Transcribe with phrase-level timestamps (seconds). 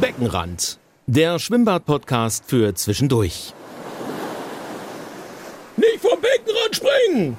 [0.00, 3.54] Beckenrand, der Schwimmbad-Podcast für zwischendurch.
[5.76, 7.38] Nicht vom Beckenrand springen!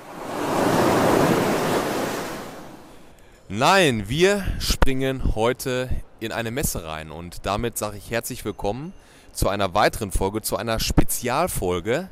[3.47, 5.89] Nein, wir springen heute
[6.19, 8.93] in eine Messe rein und damit sage ich herzlich willkommen
[9.33, 12.09] zu einer weiteren Folge, zu einer Spezialfolge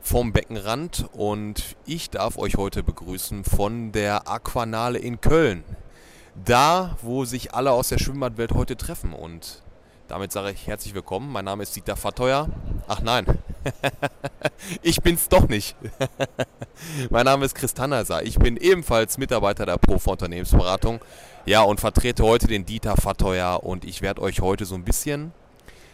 [0.00, 5.62] vom Beckenrand und ich darf euch heute begrüßen von der Aquanale in Köln.
[6.44, 9.62] Da, wo sich alle aus der Schwimmbadwelt heute treffen und
[10.08, 11.30] damit sage ich herzlich willkommen.
[11.30, 12.48] Mein Name ist Dieter Verteuer.
[12.88, 13.26] Ach nein,
[14.82, 15.76] ich bin's doch nicht.
[17.10, 18.22] mein Name ist Chris Tannheiser.
[18.22, 21.00] Ich bin ebenfalls Mitarbeiter der Profi Unternehmensberatung.
[21.44, 25.32] Ja, und vertrete heute den Dieter Verteuer und ich werde euch heute so ein bisschen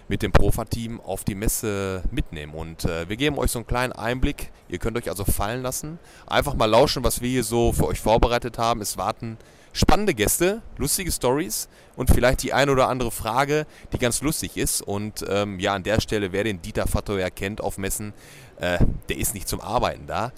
[0.06, 2.54] mit dem Profa-Team auf die Messe mitnehmen.
[2.54, 4.52] Und äh, wir geben euch so einen kleinen Einblick.
[4.68, 5.98] Ihr könnt euch also fallen lassen.
[6.26, 8.80] Einfach mal lauschen, was wir hier so für euch vorbereitet haben.
[8.80, 9.38] Es warten
[9.74, 14.80] spannende Gäste, lustige Stories und vielleicht die ein oder andere Frage, die ganz lustig ist.
[14.80, 18.14] Und ähm, ja, an der Stelle, wer den Dieter Fattoyer kennt auf Messen,
[18.58, 20.32] äh, der ist nicht zum Arbeiten da.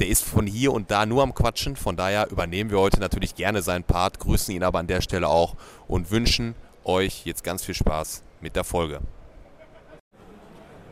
[0.00, 1.76] Der ist von hier und da nur am Quatschen.
[1.76, 5.28] Von daher übernehmen wir heute natürlich gerne seinen Part, grüßen ihn aber an der Stelle
[5.28, 5.54] auch
[5.86, 9.00] und wünschen euch jetzt ganz viel Spaß mit der Folge.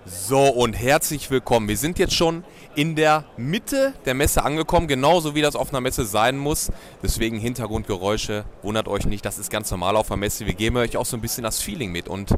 [0.08, 1.66] So und herzlich willkommen.
[1.66, 2.44] Wir sind jetzt schon
[2.76, 6.70] in der Mitte der Messe angekommen, genauso wie das auf einer Messe sein muss.
[7.02, 10.46] Deswegen Hintergrundgeräusche, wundert euch nicht, das ist ganz normal auf einer Messe.
[10.46, 12.06] Wir geben euch auch so ein bisschen das Feeling mit.
[12.06, 12.30] Und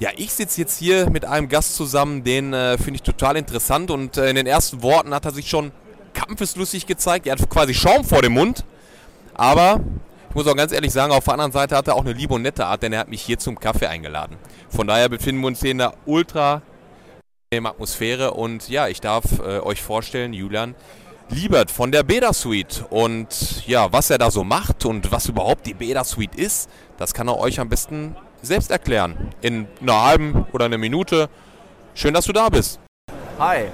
[0.00, 3.92] ja, ich sitze jetzt hier mit einem Gast zusammen, den äh, finde ich total interessant.
[3.92, 5.70] Und äh, in den ersten Worten hat er sich schon
[6.12, 7.28] kampfeslustig gezeigt.
[7.28, 8.64] Er hat quasi Schaum vor dem Mund.
[9.34, 9.80] Aber
[10.28, 12.34] ich muss auch ganz ehrlich sagen, auf der anderen Seite hat er auch eine liebe
[12.34, 14.38] und nette Art, denn er hat mich hier zum Kaffee eingeladen.
[14.68, 16.62] Von daher befinden wir uns hier in der ultra
[17.52, 20.76] Atmosphäre und ja, ich darf äh, euch vorstellen, Julian
[21.30, 25.66] Liebert von der Beda Suite und ja, was er da so macht und was überhaupt
[25.66, 29.34] die Beda Suite ist, das kann er euch am besten selbst erklären.
[29.42, 31.28] In einer halben oder einer Minute.
[31.94, 32.78] Schön, dass du da bist.
[33.40, 33.64] Hi.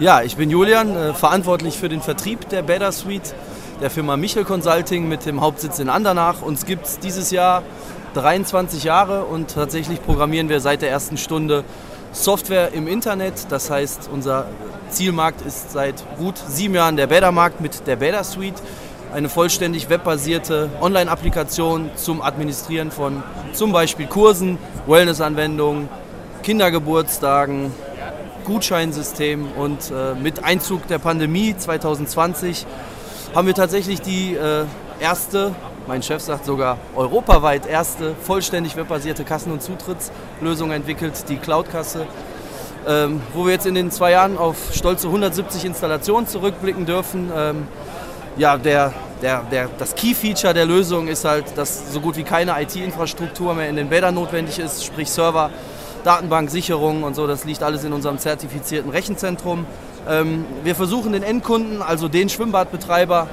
[0.00, 3.34] Ja, ich bin Julian, äh, verantwortlich für den Vertrieb der Beda Suite
[3.82, 6.40] der Firma Michel Consulting mit dem Hauptsitz in Andernach.
[6.40, 7.62] Uns gibt es dieses Jahr
[8.14, 11.62] 23 Jahre und tatsächlich programmieren wir seit der ersten Stunde
[12.24, 13.46] Software im Internet.
[13.50, 14.46] Das heißt, unser
[14.90, 18.60] Zielmarkt ist seit gut sieben Jahren der Bädermarkt mit der Bäder Suite.
[19.12, 25.88] Eine vollständig webbasierte Online-Applikation zum Administrieren von zum Beispiel Kursen, Wellness-Anwendungen,
[26.42, 27.72] Kindergeburtstagen,
[28.44, 32.66] Gutscheinsystem und äh, mit Einzug der Pandemie 2020
[33.34, 34.64] haben wir tatsächlich die äh,
[35.00, 35.54] erste,
[35.88, 42.06] mein Chef sagt sogar europaweit erste, vollständig webbasierte Kassen- und Zutrittslösung entwickelt, die Cloud-Kasse,
[42.86, 47.32] ähm, wo wir jetzt in den zwei Jahren auf stolze 170 Installationen zurückblicken dürfen.
[47.34, 47.66] Ähm,
[48.36, 52.60] ja, der, der, der, das Key-Feature der Lösung ist halt, dass so gut wie keine
[52.60, 55.48] IT-Infrastruktur mehr in den Bädern notwendig ist, sprich Server,
[56.04, 57.26] Datenbanksicherung und so.
[57.26, 59.64] Das liegt alles in unserem zertifizierten Rechenzentrum.
[60.06, 63.28] Ähm, wir versuchen den Endkunden, also den Schwimmbadbetreiber,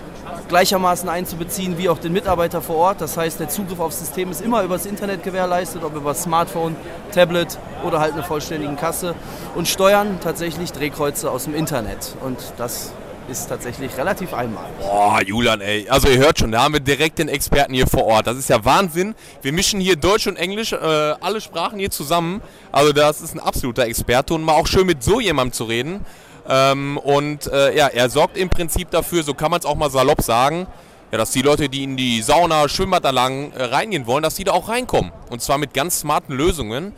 [0.48, 3.02] gleichermaßen einzubeziehen wie auch den Mitarbeiter vor Ort.
[3.02, 6.76] Das heißt, der Zugriff aufs System ist immer übers Internet gewährleistet, ob über Smartphone,
[7.12, 9.16] Tablet oder halt eine vollständige Kasse
[9.56, 12.16] und steuern tatsächlich Drehkreuze aus dem Internet.
[12.22, 12.92] Und das
[13.30, 14.78] ist tatsächlich relativ einmalig.
[14.80, 15.88] Boah, Julian, ey.
[15.90, 18.28] Also ihr hört schon, da haben wir direkt den Experten hier vor Ort.
[18.28, 19.16] Das ist ja Wahnsinn.
[19.42, 22.42] Wir mischen hier Deutsch und Englisch, äh, alle Sprachen hier zusammen.
[22.72, 26.06] Also das ist ein absoluter Experte und mal auch schön mit so jemandem zu reden.
[26.48, 29.90] Ähm, und äh, ja, er sorgt im Prinzip dafür, so kann man es auch mal
[29.90, 30.68] salopp sagen,
[31.12, 34.52] ja, dass die Leute, die in die Sauna, Schwimmbad äh, reingehen wollen, dass die da
[34.52, 35.12] auch reinkommen.
[35.30, 36.94] Und zwar mit ganz smarten Lösungen.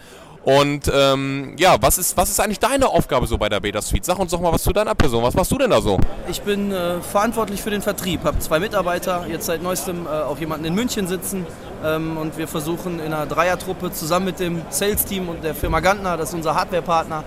[0.47, 4.05] Und ähm, ja, was ist, was ist eigentlich deine Aufgabe so bei der Beta Suite?
[4.05, 5.21] Sag uns doch mal was zu deiner Person.
[5.21, 5.99] Was machst du denn da so?
[6.29, 10.39] Ich bin äh, verantwortlich für den Vertrieb, habe zwei Mitarbeiter, jetzt seit neuestem äh, auch
[10.39, 11.45] jemanden in München sitzen.
[11.83, 16.15] Ähm, und wir versuchen in einer Dreiertruppe zusammen mit dem Sales-Team und der Firma Gantner,
[16.15, 17.25] das ist unser Hardware-Partner,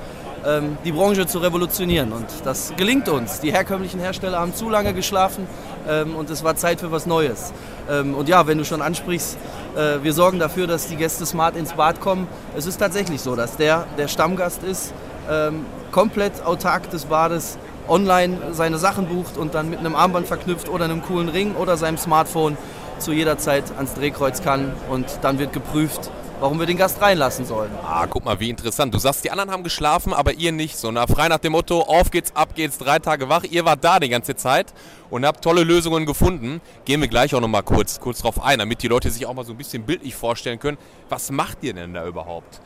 [0.85, 2.13] die Branche zu revolutionieren.
[2.13, 3.41] Und das gelingt uns.
[3.41, 5.47] Die herkömmlichen Hersteller haben zu lange geschlafen
[5.89, 7.53] ähm, und es war Zeit für was Neues.
[7.91, 9.37] Ähm, und ja, wenn du schon ansprichst,
[9.77, 12.29] äh, wir sorgen dafür, dass die Gäste smart ins Bad kommen.
[12.57, 14.93] Es ist tatsächlich so, dass der, der Stammgast ist,
[15.31, 17.59] ähm, komplett autark des Bades
[17.89, 21.77] online seine Sachen bucht und dann mit einem Armband verknüpft oder einem coolen Ring oder
[21.77, 22.57] seinem Smartphone
[22.99, 26.11] zu jeder Zeit ans Drehkreuz kann und dann wird geprüft,
[26.41, 27.71] warum wir den Gast reinlassen sollen.
[27.85, 28.93] Ah, guck mal, wie interessant.
[28.95, 30.77] Du sagst, die anderen haben geschlafen, aber ihr nicht.
[30.77, 33.45] So na, frei nach dem Motto, auf geht's, ab geht's, drei Tage wach.
[33.45, 34.73] Ihr wart da die ganze Zeit
[35.11, 36.61] und habt tolle Lösungen gefunden.
[36.85, 39.45] Gehen wir gleich auch nochmal kurz, kurz drauf ein, damit die Leute sich auch mal
[39.45, 40.79] so ein bisschen bildlich vorstellen können.
[41.09, 42.61] Was macht ihr denn da überhaupt?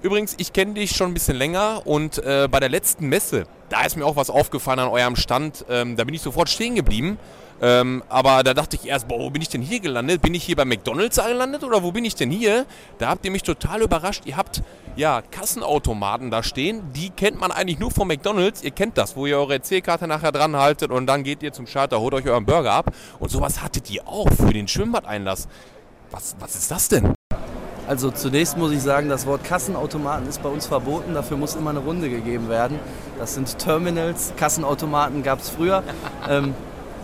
[0.00, 3.84] Übrigens, ich kenne dich schon ein bisschen länger und äh, bei der letzten Messe, da
[3.84, 5.64] ist mir auch was aufgefallen an eurem Stand.
[5.68, 7.18] Ähm, da bin ich sofort stehen geblieben.
[7.60, 10.22] Ähm, aber da dachte ich erst, boah, wo bin ich denn hier gelandet?
[10.22, 12.66] Bin ich hier bei McDonalds gelandet oder wo bin ich denn hier?
[12.98, 14.22] Da habt ihr mich total überrascht.
[14.26, 14.62] Ihr habt
[14.94, 16.92] ja Kassenautomaten da stehen.
[16.92, 18.62] Die kennt man eigentlich nur von McDonalds.
[18.62, 21.66] Ihr kennt das, wo ihr eure EC-Karte nachher dran haltet und dann geht ihr zum
[21.66, 22.92] Schalter, holt euch euren Burger ab.
[23.18, 25.48] Und sowas hattet ihr auch für den Schwimmbadeinlass.
[26.12, 27.17] Was, was ist das denn?
[27.88, 31.14] Also zunächst muss ich sagen, das Wort Kassenautomaten ist bei uns verboten.
[31.14, 32.78] Dafür muss immer eine Runde gegeben werden.
[33.18, 34.34] Das sind Terminals.
[34.36, 35.82] Kassenautomaten gab es früher.
[36.28, 36.52] ähm,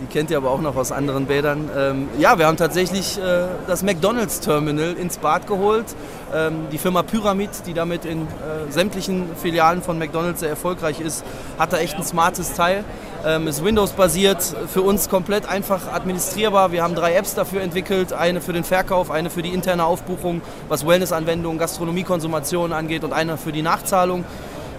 [0.01, 1.69] die kennt ihr aber auch noch aus anderen Bädern.
[1.75, 5.85] Ähm, ja, wir haben tatsächlich äh, das McDonald's Terminal ins Bad geholt.
[6.33, 8.25] Ähm, die Firma Pyramid, die damit in äh,
[8.69, 11.23] sämtlichen Filialen von McDonald's sehr erfolgreich ist,
[11.57, 12.83] hat da echt ein smartes Teil.
[13.25, 16.71] Ähm, ist Windows-basiert, für uns komplett einfach administrierbar.
[16.71, 20.41] Wir haben drei Apps dafür entwickelt, eine für den Verkauf, eine für die interne Aufbuchung,
[20.67, 24.25] was Wellness-Anwendungen, Gastronomiekonsumation angeht und eine für die Nachzahlung.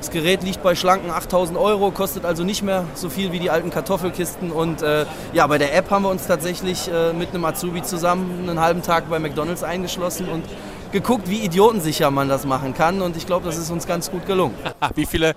[0.06, 3.50] Das Gerät liegt bei schlanken 8000 Euro, kostet also nicht mehr so viel wie die
[3.50, 4.52] alten Kartoffelkisten.
[4.52, 8.48] Und äh, ja, bei der App haben wir uns tatsächlich äh, mit einem Azubi zusammen
[8.48, 10.44] einen halben Tag bei McDonalds eingeschlossen und
[10.92, 13.02] geguckt, wie idiotensicher man das machen kann.
[13.02, 14.54] Und ich glaube, das ist uns ganz gut gelungen.
[14.94, 15.34] wie, viele,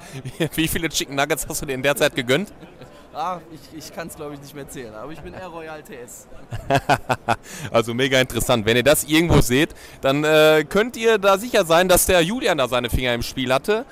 [0.54, 2.54] wie viele Chicken Nuggets hast du dir in der Zeit gegönnt?
[3.12, 5.82] Ah, ich, ich kann es glaube ich nicht mehr zählen, aber ich bin eher Royal
[5.82, 6.28] TS.
[7.72, 8.68] also mega interessant.
[8.68, 9.72] Wenn ihr das irgendwo seht,
[10.02, 13.52] dann äh, könnt ihr da sicher sein, dass der Julian da seine Finger im Spiel
[13.52, 13.88] hatte.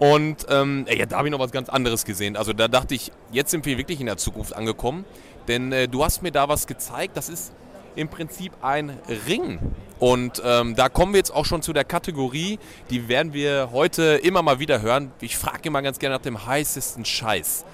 [0.00, 2.34] Und ähm, ja, da habe ich noch was ganz anderes gesehen.
[2.34, 5.04] Also da dachte ich, jetzt sind wir wirklich in der Zukunft angekommen.
[5.46, 7.52] Denn äh, du hast mir da was gezeigt, das ist
[7.96, 9.58] im Prinzip ein Ring.
[9.98, 12.58] Und ähm, da kommen wir jetzt auch schon zu der Kategorie,
[12.88, 15.12] die werden wir heute immer mal wieder hören.
[15.20, 17.66] Ich frage immer ganz gerne nach dem heißesten Scheiß.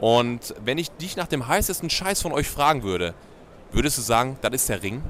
[0.00, 3.12] Und wenn ich dich nach dem heißesten Scheiß von euch fragen würde,
[3.72, 5.02] würdest du sagen, das ist der Ring?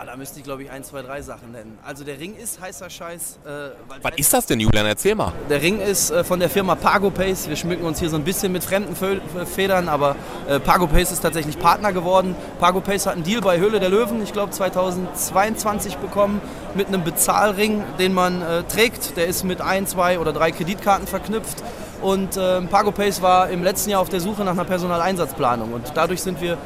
[0.00, 1.76] Oh, da müsste ich glaube ich ein, zwei, drei Sachen nennen.
[1.84, 3.38] Also der Ring ist heißer Scheiß.
[3.44, 3.70] Äh,
[4.02, 4.86] Was ist das denn, Julian?
[4.86, 5.32] Erzähl mal.
[5.50, 7.48] Der Ring ist äh, von der Firma PagoPace.
[7.48, 10.14] Wir schmücken uns hier so ein bisschen mit fremden Fö Federn, aber
[10.48, 12.36] äh, PagoPace ist tatsächlich Partner geworden.
[12.60, 16.40] PagoPace hat einen Deal bei Höhle der Löwen, ich glaube 2022 bekommen,
[16.76, 19.16] mit einem Bezahlring, den man äh, trägt.
[19.16, 21.64] Der ist mit ein, zwei oder drei Kreditkarten verknüpft.
[22.02, 25.72] Und äh, PagoPace war im letzten Jahr auf der Suche nach einer Personaleinsatzplanung.
[25.72, 26.58] Und dadurch sind wir ähm,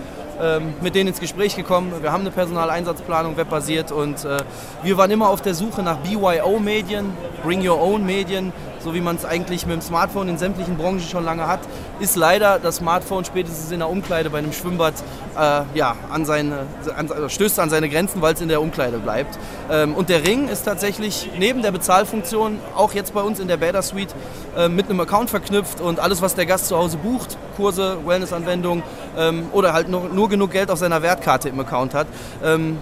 [0.81, 1.93] mit denen ins Gespräch gekommen.
[2.00, 4.38] Wir haben eine Personaleinsatzplanung webbasiert und äh,
[4.82, 7.12] wir waren immer auf der Suche nach BYO-Medien,
[7.43, 8.52] Bring Your Own Medien,
[8.82, 11.61] so wie man es eigentlich mit dem Smartphone in sämtlichen Branchen schon lange hat,
[12.00, 14.94] ist leider das Smartphone spätestens in der Umkleide bei einem Schwimmbad
[15.37, 18.99] äh, ja, an seine, an, also stößt an seine Grenzen, weil es in der Umkleide
[18.99, 19.38] bleibt.
[19.70, 23.56] Ähm, und der Ring ist tatsächlich neben der Bezahlfunktion auch jetzt bei uns in der
[23.56, 24.14] Bäder Suite
[24.56, 28.82] äh, mit einem Account verknüpft und alles, was der Gast zu Hause bucht, Kurse, Wellness-Anwendungen
[29.17, 32.06] ähm, oder halt nur, nur, genug Geld auf seiner Wertkarte im Account hat,
[32.44, 32.79] ähm,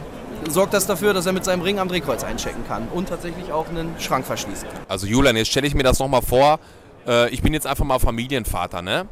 [0.48, 3.69] sorgt das dafür, dass er mit seinem Ring am Drehkreuz einchecken kann und tatsächlich auch
[3.69, 4.81] einen Schrank verschließen kann.
[4.88, 6.58] Also Julian, jetzt stelle ich mir das nochmal vor.
[7.06, 9.06] Äh, ich bin jetzt einfach mal Familienvater, ne?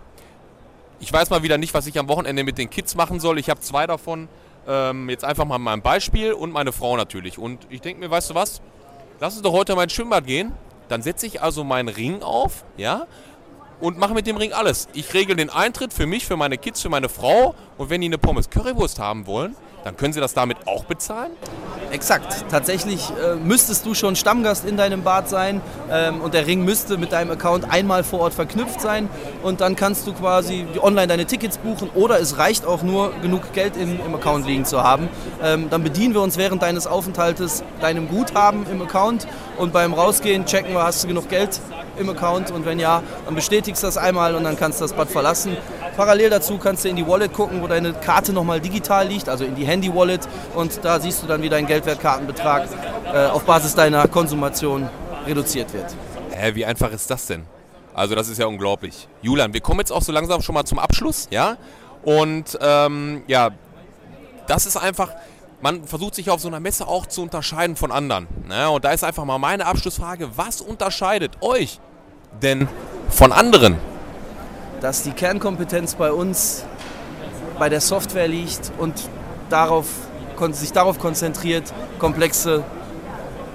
[1.00, 3.38] Ich weiß mal wieder nicht, was ich am Wochenende mit den Kids machen soll.
[3.38, 4.28] Ich habe zwei davon.
[4.66, 7.38] Ähm, jetzt einfach mal mein Beispiel und meine Frau natürlich.
[7.38, 8.60] Und ich denke mir, weißt du was?
[9.20, 10.52] Lass uns doch heute mal ins Schwimmbad gehen.
[10.88, 13.06] Dann setze ich also meinen Ring auf, ja?
[13.80, 14.88] Und mache mit dem Ring alles.
[14.92, 17.54] Ich regel den Eintritt für mich, für meine Kids, für meine Frau.
[17.76, 19.54] Und wenn die eine Pommes Currywurst haben wollen,
[19.84, 21.30] dann können Sie das damit auch bezahlen?
[21.90, 22.44] Exakt.
[22.50, 26.98] Tatsächlich äh, müsstest du schon Stammgast in deinem Bad sein ähm, und der Ring müsste
[26.98, 29.08] mit deinem Account einmal vor Ort verknüpft sein
[29.42, 33.52] und dann kannst du quasi online deine Tickets buchen oder es reicht auch nur, genug
[33.54, 35.08] Geld im, im Account liegen zu haben.
[35.42, 40.44] Ähm, dann bedienen wir uns während deines Aufenthaltes deinem Guthaben im Account und beim Rausgehen
[40.44, 41.58] checken wir, hast du genug Geld
[41.98, 45.10] im Account und wenn ja, dann bestätigst das einmal und dann kannst du das Bad
[45.10, 45.56] verlassen.
[45.96, 49.44] Parallel dazu kannst du in die Wallet gucken, wo deine Karte nochmal digital liegt, also
[49.44, 52.68] in die Handy-Wallet und da siehst du dann, wie dein Geldwertkartenbetrag
[53.12, 54.88] äh, auf Basis deiner Konsumation
[55.26, 55.86] reduziert wird.
[56.30, 57.44] Hä, wie einfach ist das denn?
[57.94, 59.08] Also das ist ja unglaublich.
[59.22, 61.56] Julian, wir kommen jetzt auch so langsam schon mal zum Abschluss, ja?
[62.02, 63.50] Und ähm, ja,
[64.46, 65.10] das ist einfach,
[65.60, 68.26] man versucht sich auf so einer Messe auch zu unterscheiden von anderen.
[68.46, 68.70] Ne?
[68.70, 71.80] Und da ist einfach mal meine Abschlussfrage, was unterscheidet euch
[72.42, 72.68] denn
[73.08, 73.76] von anderen?
[74.80, 76.64] dass die Kernkompetenz bei uns
[77.58, 78.94] bei der Software liegt und
[79.50, 79.86] darauf,
[80.52, 82.62] sich darauf konzentriert, komplexe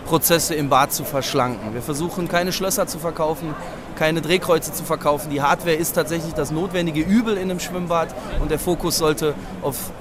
[0.06, 1.74] Prozesse im Bad zu verschlanken.
[1.74, 3.56] Wir versuchen keine Schlösser zu verkaufen,
[3.96, 5.30] keine Drehkreuze zu verkaufen.
[5.30, 9.92] Die Hardware ist tatsächlich das notwendige Übel in einem Schwimmbad und der Fokus sollte auf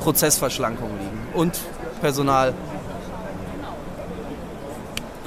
[0.00, 1.58] Prozessverschlankung liegen und
[2.00, 2.52] Personal,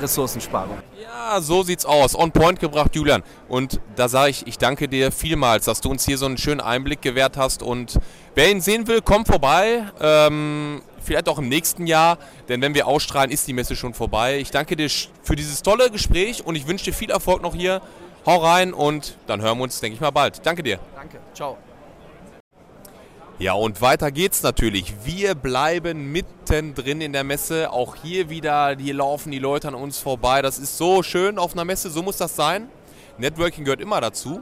[0.01, 0.86] Ressourcensparung.
[1.29, 2.15] Ja, so sieht's aus.
[2.15, 3.21] On point gebracht, Julian.
[3.49, 6.61] Und da sage ich, ich danke dir vielmals, dass du uns hier so einen schönen
[6.61, 7.61] Einblick gewährt hast.
[7.61, 7.99] Und
[8.33, 9.83] wer ihn sehen will, kommt vorbei.
[9.99, 12.17] Ähm, vielleicht auch im nächsten Jahr,
[12.47, 14.39] denn wenn wir ausstrahlen, ist die Messe schon vorbei.
[14.39, 14.89] Ich danke dir
[15.21, 17.81] für dieses tolle Gespräch und ich wünsche dir viel Erfolg noch hier.
[18.25, 20.45] Hau rein und dann hören wir uns, denke ich mal, bald.
[20.45, 20.79] Danke dir.
[20.95, 21.19] Danke.
[21.33, 21.57] Ciao.
[23.39, 24.95] Ja, und weiter geht's natürlich.
[25.03, 27.71] Wir bleiben mittendrin in der Messe.
[27.71, 30.41] Auch hier wieder, hier laufen die Leute an uns vorbei.
[30.41, 32.67] Das ist so schön auf einer Messe, so muss das sein.
[33.19, 34.41] Networking gehört immer dazu.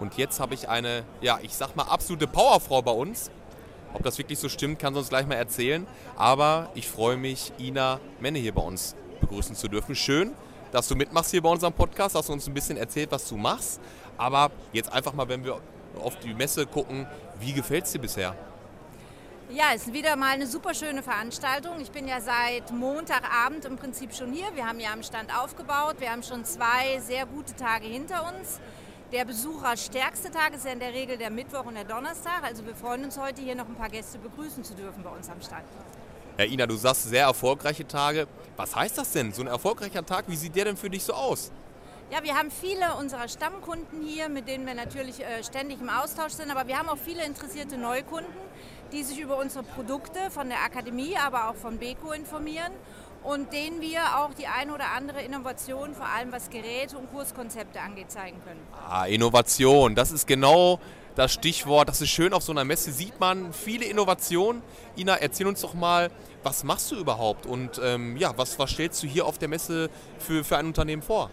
[0.00, 3.30] Und jetzt habe ich eine, ja, ich sag mal, absolute Powerfrau bei uns.
[3.94, 5.86] Ob das wirklich so stimmt, kann sie uns gleich mal erzählen.
[6.16, 9.94] Aber ich freue mich, Ina Menne hier bei uns begrüßen zu dürfen.
[9.94, 10.32] Schön,
[10.72, 13.36] dass du mitmachst hier bei unserem Podcast, dass du uns ein bisschen erzählt, was du
[13.36, 13.80] machst.
[14.18, 15.60] Aber jetzt einfach mal, wenn wir
[16.02, 17.06] auf die Messe gucken,
[17.42, 18.34] wie gefällt es dir bisher?
[19.50, 21.78] Ja, es ist wieder mal eine super schöne Veranstaltung.
[21.80, 24.46] Ich bin ja seit Montagabend im Prinzip schon hier.
[24.54, 25.96] Wir haben ja am Stand aufgebaut.
[25.98, 28.60] Wir haben schon zwei sehr gute Tage hinter uns.
[29.12, 32.44] Der besucherstärkste Tag ist ja in der Regel der Mittwoch und der Donnerstag.
[32.44, 35.28] Also wir freuen uns heute hier noch ein paar Gäste begrüßen zu dürfen bei uns
[35.28, 35.64] am Stand.
[36.38, 38.26] Ja, Ina, du sagst sehr erfolgreiche Tage.
[38.56, 39.32] Was heißt das denn?
[39.32, 41.52] So ein erfolgreicher Tag, wie sieht der denn für dich so aus?
[42.12, 46.32] Ja, wir haben viele unserer Stammkunden hier, mit denen wir natürlich äh, ständig im Austausch
[46.32, 48.34] sind, aber wir haben auch viele interessierte Neukunden,
[48.92, 52.70] die sich über unsere Produkte von der Akademie, aber auch von Beko informieren
[53.24, 57.80] und denen wir auch die eine oder andere Innovation, vor allem was Geräte und Kurskonzepte
[57.80, 58.60] angeht, zeigen können.
[58.86, 60.80] Ah, Innovation, das ist genau
[61.14, 61.88] das Stichwort.
[61.88, 64.60] Das ist schön, auf so einer Messe sieht man viele Innovationen.
[64.98, 66.10] Ina, erzähl uns doch mal,
[66.42, 69.88] was machst du überhaupt und ähm, ja, was, was stellst du hier auf der Messe
[70.18, 71.30] für, für ein Unternehmen vor?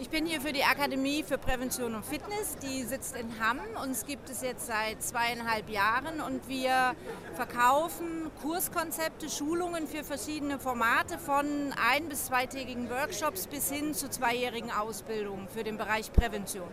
[0.00, 2.56] Ich bin hier für die Akademie für Prävention und Fitness.
[2.62, 3.58] Die sitzt in Hamm.
[3.82, 6.94] Uns gibt es jetzt seit zweieinhalb Jahren und wir
[7.34, 11.46] verkaufen Kurskonzepte, Schulungen für verschiedene Formate von
[11.92, 16.68] ein- bis zweitägigen Workshops bis hin zu zweijährigen Ausbildungen für den Bereich Prävention.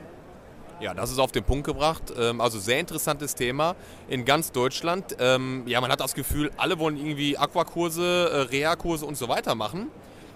[0.80, 2.14] Ja, das ist auf den Punkt gebracht.
[2.16, 3.76] Ähm, also sehr interessantes Thema
[4.08, 5.16] in ganz Deutschland.
[5.20, 9.56] Ähm, ja, man hat das Gefühl, alle wollen irgendwie Aquakurse, äh, Reha-Kurse und so weiter
[9.56, 9.90] machen.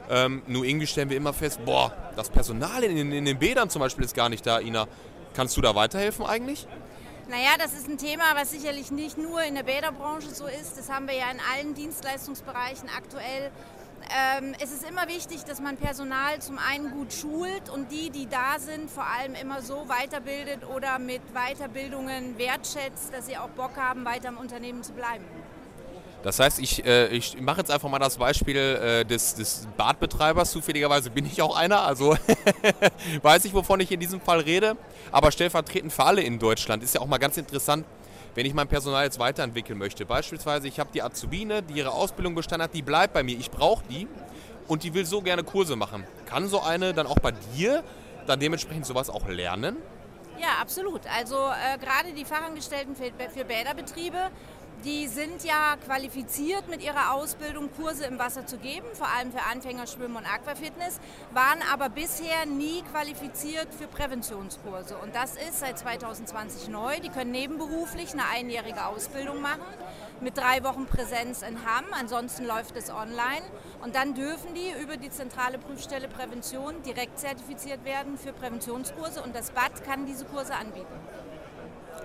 [0.09, 3.79] Ähm, nur irgendwie stellen wir immer fest, boah, das Personal in, in, den Bädern zum
[3.81, 4.87] Beispiel ist gar nicht da, Ina.
[5.35, 6.67] Kannst du da weiterhelfen eigentlich?
[7.29, 10.79] Naja, das ist ein Thema, was sicherlich nicht nur in der Bäderbranche so ist.
[10.79, 13.51] Das haben wir ja in allen Dienstleistungsbereichen aktuell.
[14.09, 18.27] Ähm, es ist immer wichtig, dass man Personal zum einen gut schult und die, die
[18.27, 23.77] da sind, vor allem immer so weiterbildet oder mit Weiterbildungen wertschätzt, dass sie auch Bock
[23.77, 25.25] haben, weiter im Unternehmen zu bleiben.
[26.21, 30.51] Das heißt, ich, äh, ich mache jetzt einfach mal das Beispiel äh, des, des Badbetreibers.
[30.51, 32.17] Zufälligerweise bin ich auch einer, also
[33.21, 34.75] weiß ich, wovon ich in diesem Fall rede.
[35.11, 37.85] Aber stellvertretend für alle in Deutschland ist ja auch mal ganz interessant,
[38.35, 40.05] wenn ich mein Personal jetzt weiterentwickeln möchte.
[40.05, 43.37] Beispielsweise, ich habe die Azubine, die ihre Ausbildung bestanden hat, die bleibt bei mir.
[43.37, 44.07] Ich brauche die
[44.67, 46.05] und die will so gerne Kurse machen.
[46.25, 47.83] Kann so eine dann auch bei dir
[48.27, 49.77] dann dementsprechend sowas auch lernen?
[50.39, 51.01] Ja, absolut.
[51.17, 54.17] Also äh, gerade die Fachangestellten für, für Bäderbetriebe
[54.85, 59.43] die sind ja qualifiziert mit ihrer Ausbildung Kurse im Wasser zu geben, vor allem für
[59.43, 60.99] Anfänger Schwimmen und Aquafitness,
[61.33, 64.97] waren aber bisher nie qualifiziert für Präventionskurse.
[64.97, 66.99] Und das ist seit 2020 neu.
[66.99, 69.63] Die können nebenberuflich eine einjährige Ausbildung machen
[70.21, 71.85] mit drei Wochen Präsenz in Hamm.
[71.91, 73.43] Ansonsten läuft es online.
[73.81, 79.21] Und dann dürfen die über die zentrale Prüfstelle Prävention direkt zertifiziert werden für Präventionskurse.
[79.21, 80.87] Und das BAD kann diese Kurse anbieten.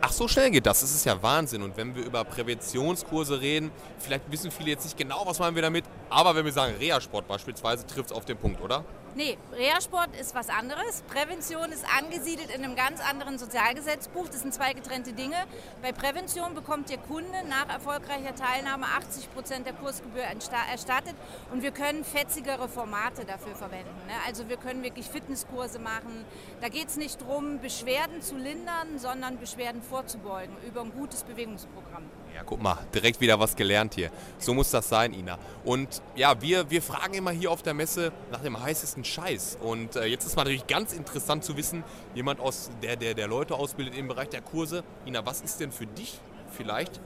[0.06, 0.82] Ach, so schnell geht das.
[0.82, 1.62] Das ist ja Wahnsinn.
[1.62, 5.62] Und wenn wir über Präventionskurse reden, vielleicht wissen viele jetzt nicht genau, was meinen wir
[5.62, 5.86] damit.
[6.10, 8.84] Aber wenn wir sagen Reha-Sport beispielsweise, trifft es auf den Punkt, oder?
[9.16, 11.02] Nee, Reha-Sport ist was anderes.
[11.02, 14.26] Prävention ist angesiedelt in einem ganz anderen Sozialgesetzbuch.
[14.26, 15.36] Das sind zwei getrennte Dinge.
[15.82, 21.14] Bei Prävention bekommt der Kunde nach erfolgreicher Teilnahme 80 Prozent der Kursgebühr erstattet
[21.52, 23.94] und wir können fetzigere Formate dafür verwenden.
[24.08, 24.14] Ne?
[24.26, 26.24] Also wir können wirklich Fitnesskurse machen.
[26.60, 32.10] Da geht es nicht darum, Beschwerden zu lindern, sondern Beschwerden vorzubeugen über ein gutes Bewegungsprogramm.
[32.34, 34.10] Ja, guck mal, direkt wieder was gelernt hier.
[34.38, 35.38] So muss das sein, Ina.
[35.64, 39.58] Und ja, wir, wir fragen immer hier auf der Messe nach dem heißesten Scheiß.
[39.62, 43.54] Und äh, jetzt ist natürlich ganz interessant zu wissen, jemand aus der, der, der Leute
[43.54, 44.82] ausbildet im Bereich der Kurse.
[45.06, 46.18] Ina, was ist denn für dich
[46.50, 47.00] vielleicht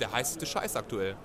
[0.00, 1.16] der heißeste Scheiß aktuell?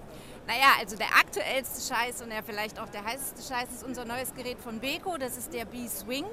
[0.46, 4.36] Naja, also der aktuellste Scheiß und ja vielleicht auch der heißeste Scheiß ist unser neues
[4.36, 6.26] Gerät von Beko, das ist der B-Swing.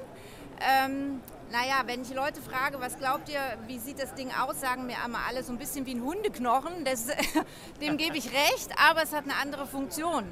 [0.61, 4.85] Ähm, naja, wenn ich Leute frage, was glaubt ihr, wie sieht das Ding aus, sagen
[4.85, 6.85] mir einmal alle so ein bisschen wie ein Hundeknochen.
[6.85, 7.07] Das,
[7.81, 10.25] dem gebe ich recht, aber es hat eine andere Funktion.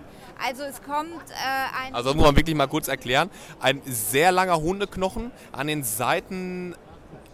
[0.43, 1.95] Also es kommt äh, ein...
[1.95, 3.29] Also muss man wirklich mal kurz erklären.
[3.59, 6.75] Ein sehr langer Hundeknochen, an den Seiten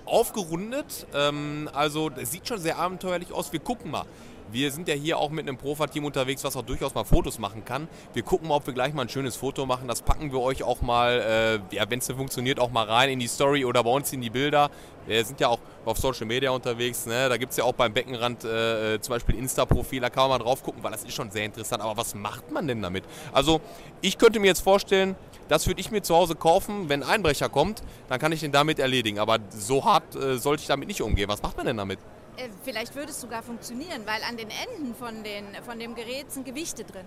[0.05, 1.05] aufgerundet.
[1.13, 3.51] Ähm, also es sieht schon sehr abenteuerlich aus.
[3.51, 4.05] Wir gucken mal.
[4.51, 7.65] Wir sind ja hier auch mit einem Profa-Team unterwegs, was auch durchaus mal Fotos machen
[7.65, 7.87] kann.
[8.13, 9.87] Wir gucken mal, ob wir gleich mal ein schönes Foto machen.
[9.87, 13.19] Das packen wir euch auch mal, äh, ja, wenn es funktioniert, auch mal rein in
[13.19, 14.69] die Story oder bei uns in die Bilder.
[15.05, 17.05] Wir sind ja auch auf Social Media unterwegs.
[17.05, 17.27] Ne?
[17.29, 20.01] Da gibt es ja auch beim Beckenrand äh, zum Beispiel Insta-Profil.
[20.01, 21.81] Da kann man mal drauf gucken, weil das ist schon sehr interessant.
[21.81, 23.03] Aber was macht man denn damit?
[23.31, 23.61] Also,
[24.01, 25.15] ich könnte mir jetzt vorstellen,
[25.49, 26.89] das würde ich mir zu Hause kaufen.
[26.89, 29.19] Wenn ein Einbrecher kommt, dann kann ich den damit erledigen.
[29.19, 31.27] Aber so hart äh, sollte ich damit nicht umgehen.
[31.27, 31.99] Was macht man denn damit?
[32.37, 36.31] Äh, vielleicht würde es sogar funktionieren, weil an den Enden von, den, von dem Gerät
[36.31, 37.05] sind Gewichte drin.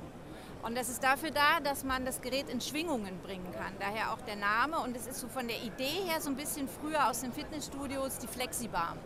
[0.63, 3.73] Und das ist dafür da, dass man das Gerät in Schwingungen bringen kann.
[3.79, 4.81] Daher auch der Name.
[4.81, 8.19] Und es ist so von der Idee her so ein bisschen früher aus den Fitnessstudios
[8.19, 8.97] die Flexibar.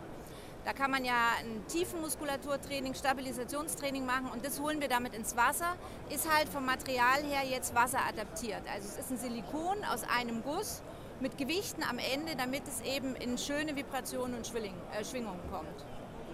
[0.63, 5.75] Da kann man ja ein Tiefenmuskulaturtraining, Stabilisationstraining machen und das holen wir damit ins Wasser.
[6.09, 8.61] Ist halt vom Material her jetzt wasseradaptiert.
[8.71, 10.83] Also es ist ein Silikon aus einem Guss
[11.19, 15.85] mit Gewichten am Ende, damit es eben in schöne Vibrationen und äh, Schwingungen kommt.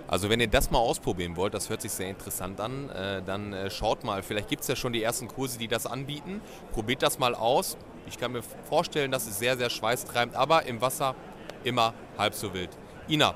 [0.08, 3.52] Also wenn ihr das mal ausprobieren wollt, das hört sich sehr interessant an, äh, dann
[3.54, 6.42] äh, schaut mal, vielleicht gibt es ja schon die ersten Kurse, die das anbieten.
[6.72, 7.78] Probiert das mal aus.
[8.08, 11.16] Ich kann mir vorstellen, dass es sehr, sehr schweißtreibend, aber im Wasser
[11.64, 12.70] immer halb so wild.
[13.10, 13.36] Ina,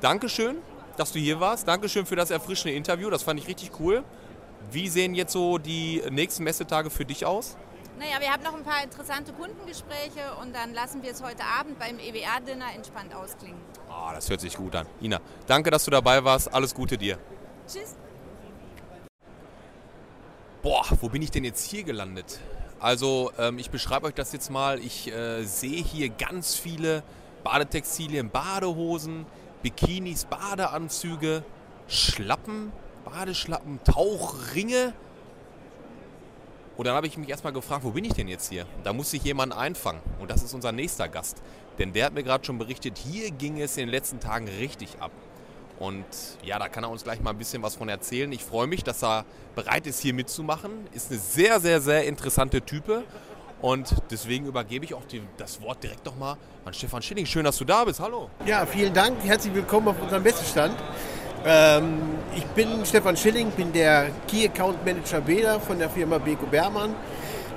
[0.00, 0.58] Dankeschön,
[0.96, 1.66] dass du hier warst.
[1.68, 4.04] Dankeschön für das erfrischende Interview, das fand ich richtig cool.
[4.70, 7.56] Wie sehen jetzt so die nächsten Messetage für dich aus?
[7.98, 11.78] Naja, wir haben noch ein paar interessante Kundengespräche und dann lassen wir es heute Abend
[11.78, 13.60] beim EWR-Dinner entspannt ausklingen.
[13.96, 14.86] Oh, das hört sich gut an.
[15.00, 16.52] Ina, danke, dass du dabei warst.
[16.52, 17.18] Alles Gute dir.
[17.66, 17.94] Tschüss.
[20.62, 22.40] Boah, wo bin ich denn jetzt hier gelandet?
[22.80, 24.78] Also, ähm, ich beschreibe euch das jetzt mal.
[24.80, 27.02] Ich äh, sehe hier ganz viele
[27.44, 29.26] Badetextilien, Badehosen,
[29.62, 31.44] Bikinis, Badeanzüge,
[31.86, 32.72] Schlappen,
[33.04, 34.92] Badeschlappen, Tauchringe
[36.76, 38.66] und dann habe ich mich erstmal gefragt, wo bin ich denn jetzt hier?
[38.82, 40.00] Da muss sich jemand einfangen.
[40.18, 41.40] Und das ist unser nächster Gast.
[41.78, 45.00] Denn der hat mir gerade schon berichtet, hier ging es in den letzten Tagen richtig
[45.00, 45.12] ab.
[45.78, 46.04] Und
[46.44, 48.30] ja, da kann er uns gleich mal ein bisschen was von erzählen.
[48.32, 50.70] Ich freue mich, dass er bereit ist, hier mitzumachen.
[50.92, 53.04] Ist eine sehr, sehr, sehr interessante Type.
[53.60, 57.26] Und deswegen übergebe ich auch die, das Wort direkt nochmal an Stefan Schilling.
[57.26, 58.00] Schön, dass du da bist.
[58.00, 58.30] Hallo.
[58.46, 59.22] Ja, vielen Dank.
[59.24, 60.76] Herzlich willkommen auf unserem Messestand.
[61.46, 61.98] Ähm,
[62.34, 66.94] ich bin Stefan Schilling, bin der Key Account Manager Beda von der Firma Beko Bermann.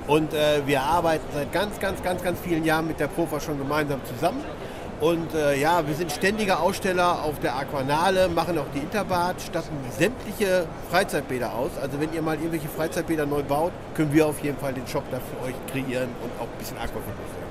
[0.08, 3.58] Und äh, wir arbeiten seit ganz, ganz, ganz, ganz vielen Jahren mit der Profa schon
[3.58, 4.44] gemeinsam zusammen.
[5.00, 9.76] Und äh, ja, wir sind ständiger Aussteller auf der Aquanale, machen auch die Interbad, statten
[9.98, 11.72] sämtliche Freizeitbäder aus.
[11.82, 15.04] Also wenn ihr mal irgendwelche Freizeitbäder neu baut, können wir auf jeden Fall den Shop
[15.12, 17.47] dafür euch kreieren und auch ein bisschen Aquafitness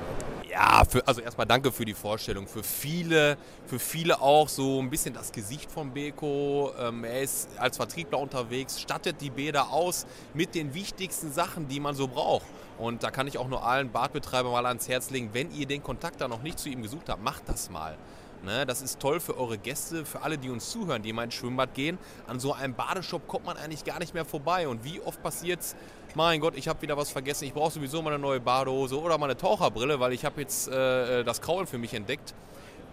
[0.57, 2.47] ja, für, also erstmal danke für die Vorstellung.
[2.47, 6.73] Für viele, für viele auch so ein bisschen das Gesicht von Beko.
[6.81, 11.79] Ähm, er ist als Vertriebler unterwegs, stattet die Bäder aus mit den wichtigsten Sachen, die
[11.79, 12.47] man so braucht.
[12.79, 15.83] Und da kann ich auch nur allen Badbetreibern mal ans Herz legen, wenn ihr den
[15.83, 17.99] Kontakt da noch nicht zu ihm gesucht habt, macht das mal.
[18.43, 21.35] Ne, das ist toll für eure Gäste, für alle, die uns zuhören, die mal ins
[21.35, 21.99] Schwimmbad gehen.
[22.27, 24.69] An so einem Badeshop kommt man eigentlich gar nicht mehr vorbei.
[24.69, 25.77] Und wie oft passiert es,
[26.17, 29.19] mein Gott, ich habe wieder was vergessen, ich brauche sowieso mal eine neue Badehose oder
[29.19, 32.35] mal eine Taucherbrille, weil ich habe jetzt äh, das Kraulen für mich entdeckt.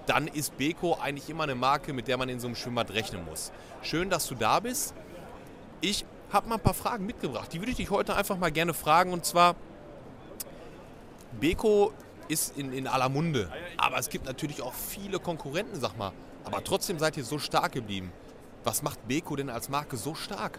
[0.06, 3.24] Dann ist Beko eigentlich immer eine Marke, mit der man in so einem Schwimmbad rechnen
[3.24, 3.54] muss.
[3.82, 4.94] Schön, dass du da bist.
[5.80, 7.54] Ich habe mal ein paar Fragen mitgebracht.
[7.54, 9.14] Die würde ich dich heute einfach mal gerne fragen.
[9.14, 9.56] Und zwar,
[11.40, 11.94] Beko
[12.28, 13.50] ist in, in aller Munde.
[13.78, 16.12] Aber es gibt natürlich auch viele Konkurrenten, sag mal.
[16.44, 18.12] Aber trotzdem seid ihr so stark geblieben.
[18.66, 20.58] Was macht Beko denn als Marke so stark?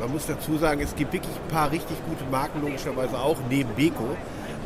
[0.00, 3.72] Man muss dazu sagen, es gibt wirklich ein paar richtig gute Marken, logischerweise auch neben
[3.74, 4.16] Beko.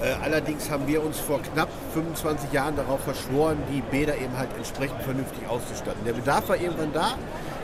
[0.01, 4.49] Äh, allerdings haben wir uns vor knapp 25 Jahren darauf verschworen, die Bäder eben halt
[4.57, 6.03] entsprechend vernünftig auszustatten.
[6.07, 7.19] Der Bedarf war irgendwann da,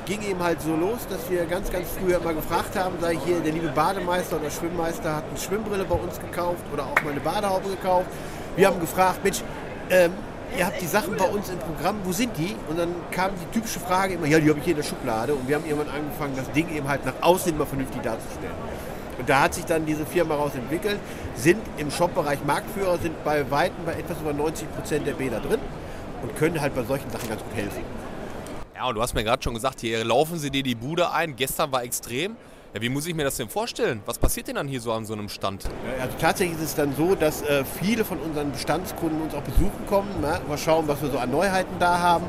[0.05, 3.41] ging eben halt so los, dass wir ganz, ganz früher immer gefragt haben, sei hier
[3.41, 7.21] der liebe Bademeister oder Schwimmmeister hat eine Schwimmbrille bei uns gekauft oder auch mal eine
[7.21, 8.09] Badehaube gekauft.
[8.55, 9.43] Wir haben gefragt, Mensch,
[9.89, 10.13] ähm,
[10.57, 12.55] ihr habt die Sachen bei uns im Programm, wo sind die?
[12.69, 15.35] Und dann kam die typische Frage immer, ja, die habe ich hier in der Schublade.
[15.35, 18.55] Und wir haben irgendwann angefangen, das Ding eben halt nach außen mal vernünftig darzustellen.
[19.19, 20.99] Und da hat sich dann diese Firma raus entwickelt,
[21.37, 25.61] sind im Shop-Bereich Marktführer, sind bei Weitem bei etwas über 90 Prozent der Bäder drin
[26.23, 27.83] und können halt bei solchen Sachen ganz gut helfen.
[28.75, 31.37] Ja, und du hast mir gerade schon gesagt, hier laufen sie dir die Bude ein.
[31.37, 32.37] Gestern war extrem.
[32.73, 34.01] Ja, wie muss ich mir das denn vorstellen?
[34.07, 35.65] Was passiert denn dann hier so an so einem Stand?
[36.01, 39.87] Also tatsächlich ist es dann so, dass äh, viele von unseren Bestandskunden uns auch besuchen
[39.89, 40.21] kommen.
[40.21, 40.41] Ne?
[40.47, 42.27] Mal schauen, was wir so an Neuheiten da haben.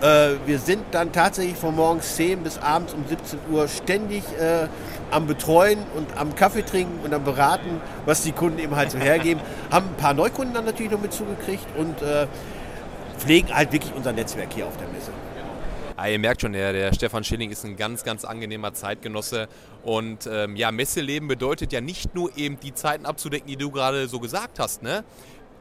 [0.00, 4.66] Äh, wir sind dann tatsächlich von morgens 10 bis abends um 17 Uhr ständig äh,
[5.12, 8.98] am Betreuen und am Kaffee trinken und am Beraten, was die Kunden eben halt so
[8.98, 9.40] hergeben.
[9.70, 12.26] haben ein paar Neukunden dann natürlich noch mit zugekriegt und äh,
[13.18, 15.12] pflegen halt wirklich unser Netzwerk hier auf der Messe.
[15.98, 19.48] Ah, ihr merkt schon, der, der Stefan Schilling ist ein ganz, ganz angenehmer Zeitgenosse.
[19.86, 24.08] Und ähm, ja, Messeleben bedeutet ja nicht nur eben die Zeiten abzudecken, die du gerade
[24.08, 24.82] so gesagt hast.
[24.82, 25.04] Ne?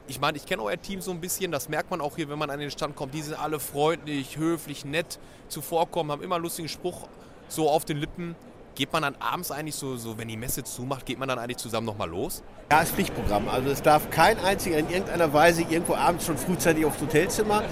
[0.08, 2.40] Ich meine, ich kenne euer Team so ein bisschen, das merkt man auch hier, wenn
[2.40, 3.14] man an den Stand kommt.
[3.14, 7.08] Die sind alle freundlich, höflich, nett zuvorkommen, haben immer einen lustigen Spruch
[7.50, 8.36] so auf den Lippen.
[8.74, 11.58] Geht man dann abends eigentlich so, so wenn die Messe zumacht, geht man dann eigentlich
[11.58, 12.42] zusammen nochmal los?
[12.72, 13.48] Ja, ist Pflichtprogramm.
[13.48, 17.64] Also es darf kein einziger in irgendeiner Weise irgendwo abends schon frühzeitig aufs Hotelzimmer.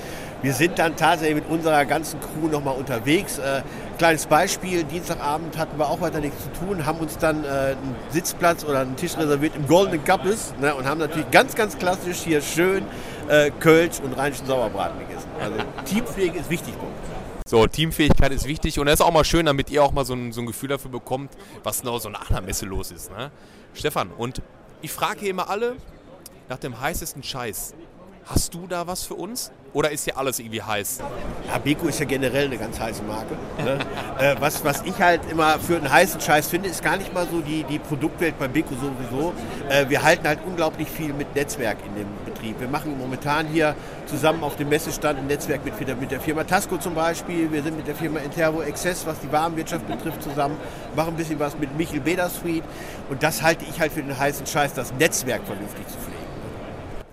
[0.43, 3.37] Wir sind dann tatsächlich mit unserer ganzen Crew nochmal unterwegs.
[3.37, 3.61] Äh,
[3.97, 7.95] kleines Beispiel, Dienstagabend hatten wir auch weiter nichts zu tun, haben uns dann äh, einen
[8.09, 12.17] Sitzplatz oder einen Tisch reserviert im Golden Cupples ne, und haben natürlich ganz, ganz klassisch
[12.17, 12.83] hier schön
[13.29, 15.29] äh, Kölsch und rheinischen Sauerbraten gegessen.
[15.41, 17.23] Also Teampflege ist wichtig bei uns.
[17.47, 20.13] So, Teamfähigkeit ist wichtig und das ist auch mal schön, damit ihr auch mal so
[20.13, 21.31] ein, so ein Gefühl dafür bekommt,
[21.63, 23.11] was noch so nach einer Messe los ist.
[23.11, 23.31] Ne?
[23.73, 24.41] Stefan, und
[24.81, 25.77] ich frage hier immer alle
[26.49, 27.75] nach dem heißesten Scheiß.
[28.25, 29.51] Hast du da was für uns?
[29.73, 30.99] Oder ist hier alles irgendwie heiß?
[31.47, 33.35] Ja, Beko ist ja generell eine ganz heiße Marke.
[33.57, 33.79] Ne?
[34.17, 37.27] äh, was, was ich halt immer für einen heißen Scheiß finde, ist gar nicht mal
[37.29, 39.33] so die, die Produktwelt bei Beko sowieso.
[39.67, 42.61] Äh, wir halten halt unglaublich viel mit Netzwerk in dem Betrieb.
[42.61, 46.77] Wir machen momentan hier zusammen auf dem Messestand ein Netzwerk mit, mit der Firma Tasco
[46.77, 47.51] zum Beispiel.
[47.51, 50.55] Wir sind mit der Firma Intervo Access, was die Warenwirtschaft betrifft, zusammen.
[50.95, 52.63] Machen ein bisschen was mit Michel Suite.
[53.09, 56.12] Und das halte ich halt für den heißen Scheiß, das Netzwerk vernünftig zu pflegen.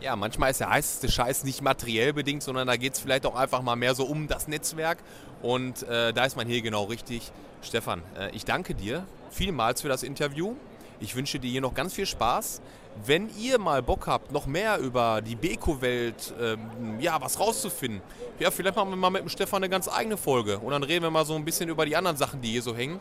[0.00, 3.34] Ja, manchmal ist der heißeste Scheiß nicht materiell bedingt, sondern da geht es vielleicht auch
[3.34, 4.98] einfach mal mehr so um das Netzwerk.
[5.42, 7.30] Und äh, da ist man hier genau richtig.
[7.62, 10.54] Stefan, äh, ich danke dir vielmals für das Interview.
[11.00, 12.62] Ich wünsche dir hier noch ganz viel Spaß.
[13.04, 18.00] Wenn ihr mal Bock habt, noch mehr über die Beko-Welt, ähm, ja, was rauszufinden,
[18.38, 20.58] ja, vielleicht machen wir mal mit dem Stefan eine ganz eigene Folge.
[20.58, 22.74] Und dann reden wir mal so ein bisschen über die anderen Sachen, die hier so
[22.74, 23.00] hängen.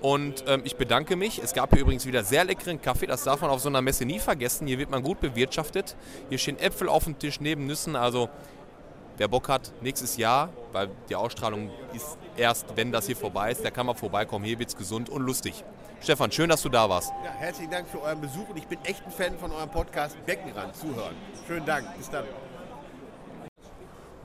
[0.00, 1.38] Und ähm, ich bedanke mich.
[1.42, 3.06] Es gab hier übrigens wieder sehr leckeren Kaffee.
[3.06, 4.66] Das darf man auf so einer Messe nie vergessen.
[4.66, 5.96] Hier wird man gut bewirtschaftet.
[6.28, 7.96] Hier stehen Äpfel auf dem Tisch neben Nüssen.
[7.96, 8.28] Also
[9.16, 13.64] wer Bock hat, nächstes Jahr, weil die Ausstrahlung ist erst, wenn das hier vorbei ist,
[13.64, 14.44] der kann mal vorbeikommen.
[14.44, 15.64] Hier wird es gesund und lustig.
[16.02, 17.10] Stefan, schön, dass du da warst.
[17.24, 20.16] Ja, herzlichen Dank für euren Besuch und ich bin echt ein Fan von eurem Podcast
[20.26, 20.76] Beckenrand.
[20.76, 21.14] Zuhören.
[21.46, 21.96] Schönen Dank.
[21.96, 22.24] Bis dann.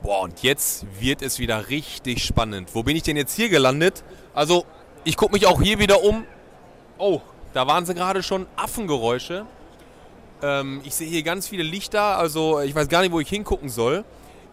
[0.02, 2.74] Boah, und jetzt wird es wieder richtig spannend.
[2.74, 4.04] Wo bin ich denn jetzt hier gelandet?
[4.34, 4.66] Also,
[5.04, 6.24] ich gucke mich auch hier wieder um.
[6.98, 7.20] Oh,
[7.52, 9.46] da waren sie gerade schon Affengeräusche.
[10.42, 13.68] Ähm, ich sehe hier ganz viele Lichter, also ich weiß gar nicht, wo ich hingucken
[13.68, 14.04] soll.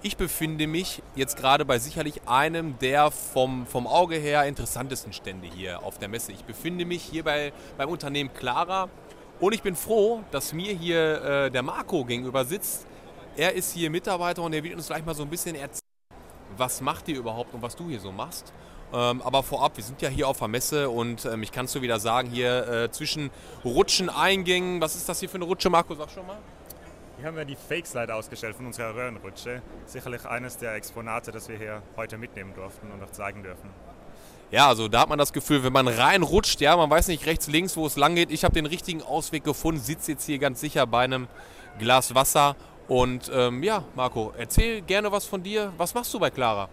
[0.02, 5.48] Ich befinde mich jetzt gerade bei sicherlich einem der vom, vom Auge her interessantesten Stände
[5.54, 6.32] hier auf der Messe.
[6.32, 8.88] Ich befinde mich hier bei, beim Unternehmen Clara
[9.40, 12.88] und ich bin froh, dass mir hier äh, der Marco gegenüber sitzt.
[13.36, 15.80] Er ist hier Mitarbeiter und er wird uns gleich mal so ein bisschen erzählen,
[16.58, 18.54] was macht ihr überhaupt und was du hier so machst.
[18.92, 21.72] Ähm, aber vorab, wir sind ja hier auf der Messe und ähm, ich kann es
[21.72, 23.30] so wieder sagen, hier äh, zwischen
[23.64, 26.38] Rutschen, Eingängen, was ist das hier für eine Rutsche, Marco, sag schon mal?
[27.18, 29.62] Hier haben wir die Fake-Slide ausgestellt von unserer Röhrenrutsche.
[29.86, 33.70] Sicherlich eines der Exponate, das wir hier heute mitnehmen durften und auch zeigen dürfen.
[34.52, 37.48] Ja, also da hat man das Gefühl, wenn man reinrutscht, ja, man weiß nicht rechts,
[37.48, 38.32] links, wo es lang geht.
[38.32, 41.28] Ich habe den richtigen Ausweg gefunden, sitze jetzt hier ganz sicher bei einem
[41.78, 42.56] Glas Wasser.
[42.88, 45.74] Und ähm, ja, Marco, erzähl gerne was von dir.
[45.78, 46.70] Was machst du bei Clara?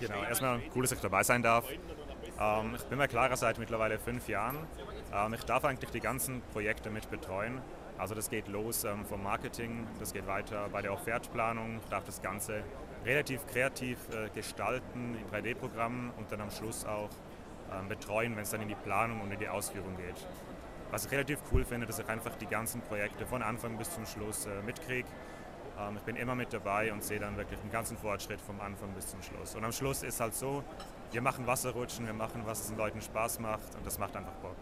[0.00, 1.66] Genau, erstmal cool, dass ich dabei sein darf.
[2.40, 4.56] Ähm, ich bin bei Clara seit mittlerweile fünf Jahren.
[5.14, 7.60] Ähm, ich darf eigentlich die ganzen Projekte mit betreuen.
[7.98, 11.80] Also das geht los ähm, vom Marketing, das geht weiter bei der Offertplanung.
[11.84, 12.62] Ich darf das Ganze
[13.04, 17.10] relativ kreativ äh, gestalten in 3D-Programmen und dann am Schluss auch
[17.70, 20.26] ähm, betreuen, wenn es dann in die Planung und in die Ausführung geht.
[20.90, 24.06] Was ich relativ cool finde, dass ich einfach die ganzen Projekte von Anfang bis zum
[24.06, 25.06] Schluss äh, mitkriege
[25.96, 29.08] ich bin immer mit dabei und sehe dann wirklich den ganzen Fortschritt vom Anfang bis
[29.08, 29.54] zum Schluss.
[29.54, 30.62] Und am Schluss ist halt so,
[31.12, 34.34] wir machen Wasserrutschen, wir machen, was es den Leuten Spaß macht und das macht einfach
[34.42, 34.56] Bock.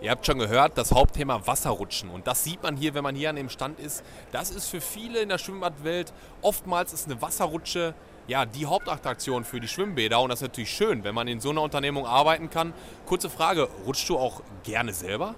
[0.00, 2.10] Ihr habt schon gehört, das Hauptthema Wasserrutschen.
[2.10, 4.04] Und das sieht man hier, wenn man hier an dem Stand ist.
[4.30, 7.94] Das ist für viele in der Schwimmbadwelt oftmals ist eine Wasserrutsche
[8.28, 10.20] ja, die Hauptattraktion für die Schwimmbäder.
[10.20, 12.72] Und das ist natürlich schön, wenn man in so einer Unternehmung arbeiten kann.
[13.06, 15.34] Kurze Frage, rutschst du auch gerne selber?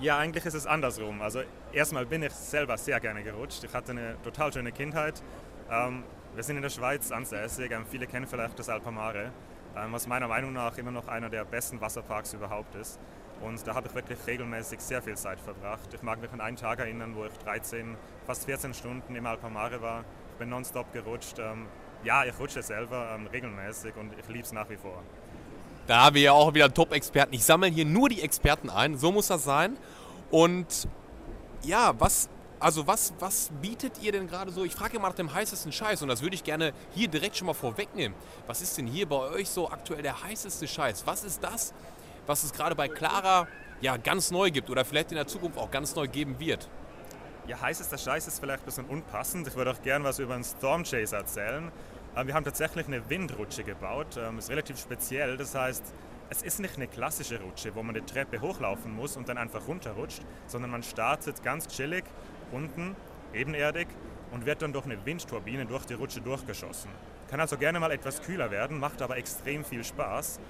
[0.00, 1.20] Ja, eigentlich ist es andersrum.
[1.20, 1.42] Also
[1.74, 3.62] erstmal bin ich selber sehr gerne gerutscht.
[3.64, 5.22] Ich hatte eine total schöne Kindheit.
[5.70, 7.70] Ähm, wir sind in der Schweiz ansässig.
[7.70, 9.30] Ähm, viele kennen vielleicht das Alpamare,
[9.76, 12.98] ähm, was meiner Meinung nach immer noch einer der besten Wasserparks überhaupt ist.
[13.42, 15.92] Und da habe ich wirklich regelmäßig sehr viel Zeit verbracht.
[15.92, 19.82] Ich mag mich an einen Tag erinnern, wo ich 13, fast 14 Stunden im Alpamare
[19.82, 20.06] war.
[20.32, 21.38] Ich bin nonstop gerutscht.
[21.38, 21.66] Ähm,
[22.04, 25.02] ja, ich rutsche selber ähm, regelmäßig und ich liebe es nach wie vor.
[25.90, 27.34] Da haben wir ja auch wieder Top-Experten.
[27.34, 28.96] Ich sammle hier nur die Experten ein.
[28.96, 29.76] So muss das sein.
[30.30, 30.86] Und
[31.64, 32.28] ja, was,
[32.60, 34.62] also was, was bietet ihr denn gerade so?
[34.64, 37.48] Ich frage mal nach dem heißesten Scheiß und das würde ich gerne hier direkt schon
[37.48, 38.16] mal vorwegnehmen.
[38.46, 41.08] Was ist denn hier bei euch so aktuell der heißeste Scheiß?
[41.08, 41.74] Was ist das,
[42.24, 43.48] was es gerade bei Clara
[43.80, 46.68] ja ganz neu gibt oder vielleicht in der Zukunft auch ganz neu geben wird?
[47.48, 49.48] Ja, heißester Scheiß ist vielleicht ein bisschen unpassend.
[49.48, 51.72] Ich würde auch gerne was über einen Storm Chaser erzählen.
[52.16, 54.16] Ähm, wir haben tatsächlich eine Windrutsche gebaut.
[54.16, 55.36] Das ähm, ist relativ speziell.
[55.36, 55.84] Das heißt,
[56.30, 59.66] es ist nicht eine klassische Rutsche, wo man die Treppe hochlaufen muss und dann einfach
[59.66, 62.04] runterrutscht, sondern man startet ganz chillig
[62.52, 62.94] unten,
[63.32, 63.88] ebenerdig
[64.32, 66.90] und wird dann durch eine Windturbine durch die Rutsche durchgeschossen.
[67.28, 70.40] Kann also gerne mal etwas kühler werden, macht aber extrem viel Spaß.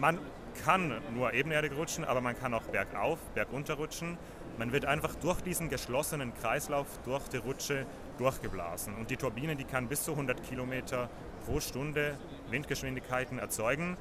[0.00, 0.18] Man
[0.64, 4.18] kann nur ebenerdig rutschen, aber man kann auch bergauf, bergunter rutschen.
[4.58, 7.86] Man wird einfach durch diesen geschlossenen Kreislauf, durch die Rutsche
[8.18, 8.94] durchgeblasen.
[8.94, 11.08] Und die Turbine, die kann bis zu 100 Kilometer
[11.44, 12.18] pro Stunde
[12.50, 13.96] Windgeschwindigkeiten erzeugen.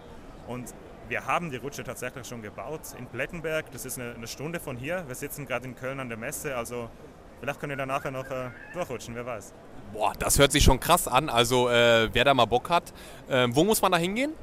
[0.47, 0.73] Und
[1.07, 3.71] wir haben die Rutsche tatsächlich schon gebaut in Plettenberg.
[3.71, 5.03] Das ist eine, eine Stunde von hier.
[5.07, 6.55] Wir sitzen gerade in Köln an der Messe.
[6.55, 6.89] Also
[7.39, 9.53] vielleicht können wir da nachher noch äh, durchrutschen, wer weiß.
[9.93, 11.29] Boah, das hört sich schon krass an.
[11.29, 12.93] Also äh, wer da mal Bock hat,
[13.29, 14.33] äh, wo muss man da hingehen?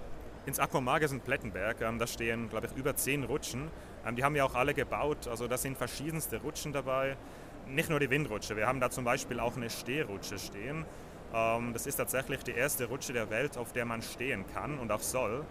[0.47, 1.81] Ins Aquamages in Plettenberg.
[1.81, 3.71] Ähm, da stehen, glaube ich, über zehn Rutschen.
[4.07, 5.27] Ähm, die haben wir auch alle gebaut.
[5.29, 7.17] Also da sind verschiedenste Rutschen dabei.
[7.67, 8.57] Nicht nur die Windrutsche.
[8.57, 10.85] Wir haben da zum Beispiel auch eine Stehrutsche stehen.
[11.35, 14.91] Ähm, das ist tatsächlich die erste Rutsche der Welt, auf der man stehen kann und
[14.93, 15.45] auch soll.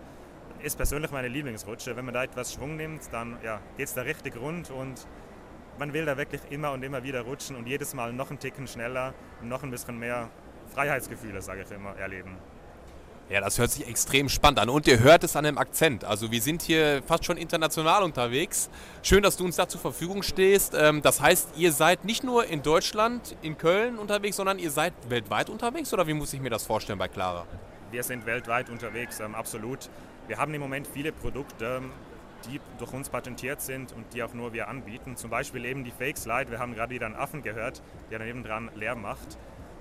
[0.61, 1.95] Ist persönlich meine Lieblingsrutsche.
[1.95, 5.07] Wenn man da etwas Schwung nimmt, dann ja, geht es da richtig rund und
[5.79, 8.67] man will da wirklich immer und immer wieder rutschen und jedes Mal noch einen Ticken
[8.67, 10.29] schneller noch ein bisschen mehr
[10.73, 12.37] Freiheitsgefühle, sage ich immer, erleben.
[13.31, 16.03] Ja, das hört sich extrem spannend an und ihr hört es an dem Akzent.
[16.03, 18.69] Also wir sind hier fast schon international unterwegs.
[19.03, 20.73] Schön, dass du uns da zur Verfügung stehst.
[20.77, 24.91] Ähm, das heißt, ihr seid nicht nur in Deutschland, in Köln unterwegs, sondern ihr seid
[25.07, 27.45] weltweit unterwegs oder wie muss ich mir das vorstellen bei Clara?
[27.89, 29.89] Wir sind weltweit unterwegs, ähm, absolut.
[30.27, 31.83] Wir haben im Moment viele Produkte,
[32.49, 35.15] die durch uns patentiert sind und die auch nur wir anbieten.
[35.15, 36.51] Zum Beispiel eben die Fake Slide.
[36.51, 39.37] Wir haben gerade wieder einen Affen gehört, der daneben dran Lärm macht.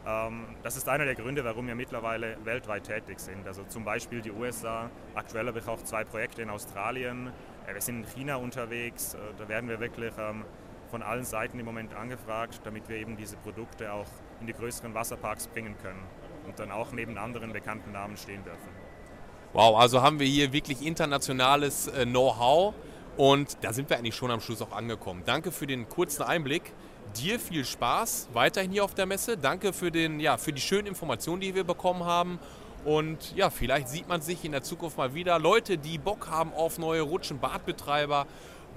[0.06, 3.46] Ähm, das ist einer der Gründe, warum wir mittlerweile weltweit tätig sind.
[3.46, 4.90] Also zum Beispiel die USA.
[5.14, 7.32] Aktuell habe ich auch zwei Projekte in Australien.
[7.66, 9.14] Äh, wir sind in China unterwegs.
[9.14, 10.44] Äh, da werden wir wirklich ähm,
[10.90, 14.06] von allen Seiten im Moment angefragt, damit wir eben diese Produkte auch
[14.40, 16.02] in die größeren Wasserparks bringen können
[16.46, 18.68] und dann auch neben anderen bekannten Namen stehen dürfen.
[19.52, 22.74] Wow, also haben wir hier wirklich internationales äh, Know-how
[23.16, 25.22] und da sind wir eigentlich schon am Schluss auch angekommen.
[25.26, 26.72] Danke für den kurzen Einblick.
[27.16, 29.36] Dir viel Spaß weiterhin hier auf der Messe.
[29.36, 32.38] Danke für, den, ja, für die schönen Informationen, die wir bekommen haben.
[32.84, 35.38] Und ja, vielleicht sieht man sich in der Zukunft mal wieder.
[35.38, 38.26] Leute, die Bock haben auf neue Rutschen, Badbetreiber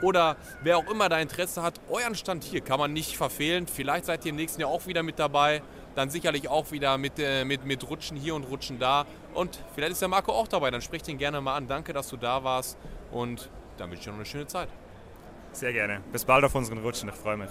[0.02, 3.68] oder wer auch immer da Interesse hat, euren Stand hier kann man nicht verfehlen.
[3.68, 5.62] Vielleicht seid ihr im nächsten Jahr auch wieder mit dabei.
[5.96, 9.06] Dann sicherlich auch wieder mit, äh, mit, mit Rutschen hier und Rutschen da.
[9.34, 10.72] Und vielleicht ist der Marco auch dabei.
[10.72, 11.68] Dann sprecht ihn gerne mal an.
[11.68, 12.78] Danke, dass du da warst.
[13.12, 14.70] Und dann wünsche ich dir noch eine schöne Zeit.
[15.52, 16.02] Sehr gerne.
[16.12, 17.10] Bis bald auf unseren Rutschen.
[17.10, 17.50] Ich freue mich.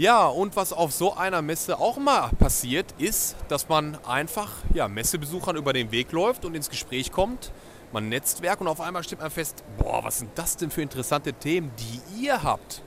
[0.00, 4.88] Ja, und was auf so einer Messe auch mal passiert, ist, dass man einfach ja,
[4.88, 7.52] Messebesuchern über den Weg läuft und ins Gespräch kommt.
[7.92, 11.34] Man Netzwerk und auf einmal stellt man fest, boah, was sind das denn für interessante
[11.34, 12.82] Themen, die ihr habt?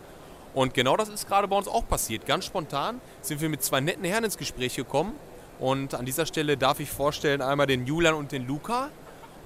[0.55, 2.25] Und genau das ist gerade bei uns auch passiert.
[2.25, 5.13] Ganz spontan sind wir mit zwei netten Herren ins Gespräch gekommen.
[5.59, 8.89] Und an dieser Stelle darf ich vorstellen einmal den Julian und den Luca.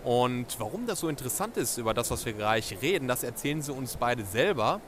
[0.05, 3.73] Und warum das so interessant ist, über das, was wir gleich reden, das erzählen sie
[3.73, 4.79] uns beide selber.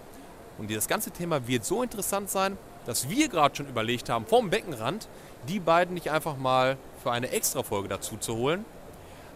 [0.60, 4.50] Und das ganze Thema wird so interessant sein, dass wir gerade schon überlegt haben, vom
[4.50, 5.08] Beckenrand
[5.48, 8.66] die beiden nicht einfach mal für eine Extra-Folge dazu zu holen.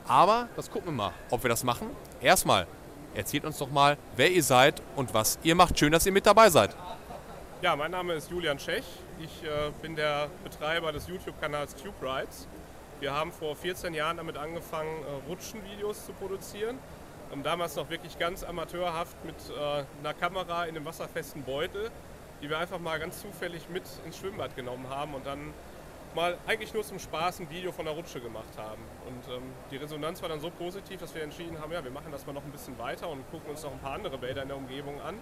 [0.06, 1.90] Aber das gucken wir mal, ob wir das machen.
[2.22, 2.68] Erstmal,
[3.16, 5.80] erzählt uns doch mal, wer ihr seid und was ihr macht.
[5.80, 6.76] Schön, dass ihr mit dabei seid.
[7.62, 8.84] Ja, mein Name ist Julian Schech.
[9.22, 12.48] Ich äh, bin der Betreiber des YouTube-Kanals Tube Rides.
[13.00, 16.78] Wir haben vor 14 Jahren damit angefangen, äh, Rutschenvideos zu produzieren.
[17.34, 21.90] Und damals noch wirklich ganz amateurhaft mit äh, einer Kamera in einem wasserfesten Beutel,
[22.42, 25.52] die wir einfach mal ganz zufällig mit ins Schwimmbad genommen haben und dann
[26.14, 28.84] mal eigentlich nur zum Spaß ein Video von der Rutsche gemacht haben.
[29.08, 29.42] Und ähm,
[29.72, 32.34] die Resonanz war dann so positiv, dass wir entschieden haben, ja, wir machen das mal
[32.34, 35.02] noch ein bisschen weiter und gucken uns noch ein paar andere Bäder in der Umgebung
[35.02, 35.16] an.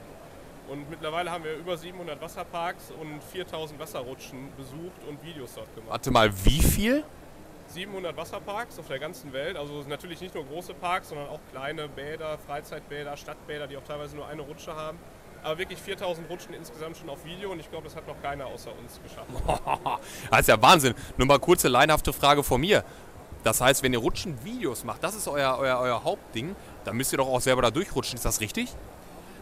[0.67, 5.91] Und mittlerweile haben wir über 700 Wasserparks und 4000 Wasserrutschen besucht und Videos dort gemacht.
[5.91, 7.03] Warte mal, wie viel?
[7.73, 9.57] 700 Wasserparks auf der ganzen Welt.
[9.57, 14.15] Also natürlich nicht nur große Parks, sondern auch kleine Bäder, Freizeitbäder, Stadtbäder, die auch teilweise
[14.15, 14.97] nur eine Rutsche haben.
[15.43, 18.45] Aber wirklich 4000 Rutschen insgesamt schon auf Video und ich glaube, das hat noch keiner
[18.45, 19.29] außer uns geschafft.
[20.29, 20.93] das ist ja Wahnsinn.
[21.17, 22.83] Nur mal kurze leinhafte Frage von mir.
[23.43, 26.55] Das heißt, wenn ihr Rutschenvideos macht, das ist euer, euer, euer Hauptding,
[26.85, 28.17] dann müsst ihr doch auch selber da durchrutschen.
[28.17, 28.69] Ist das richtig?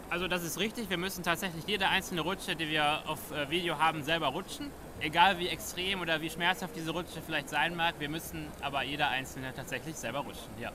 [0.09, 0.89] Also das ist richtig.
[0.89, 4.71] Wir müssen tatsächlich jede einzelne Rutsche, die wir auf äh, Video haben, selber rutschen.
[5.01, 9.09] Egal wie extrem oder wie schmerzhaft diese Rutsche vielleicht sein mag, wir müssen aber jeder
[9.09, 10.49] einzelne tatsächlich selber rutschen.
[10.59, 10.71] Ja.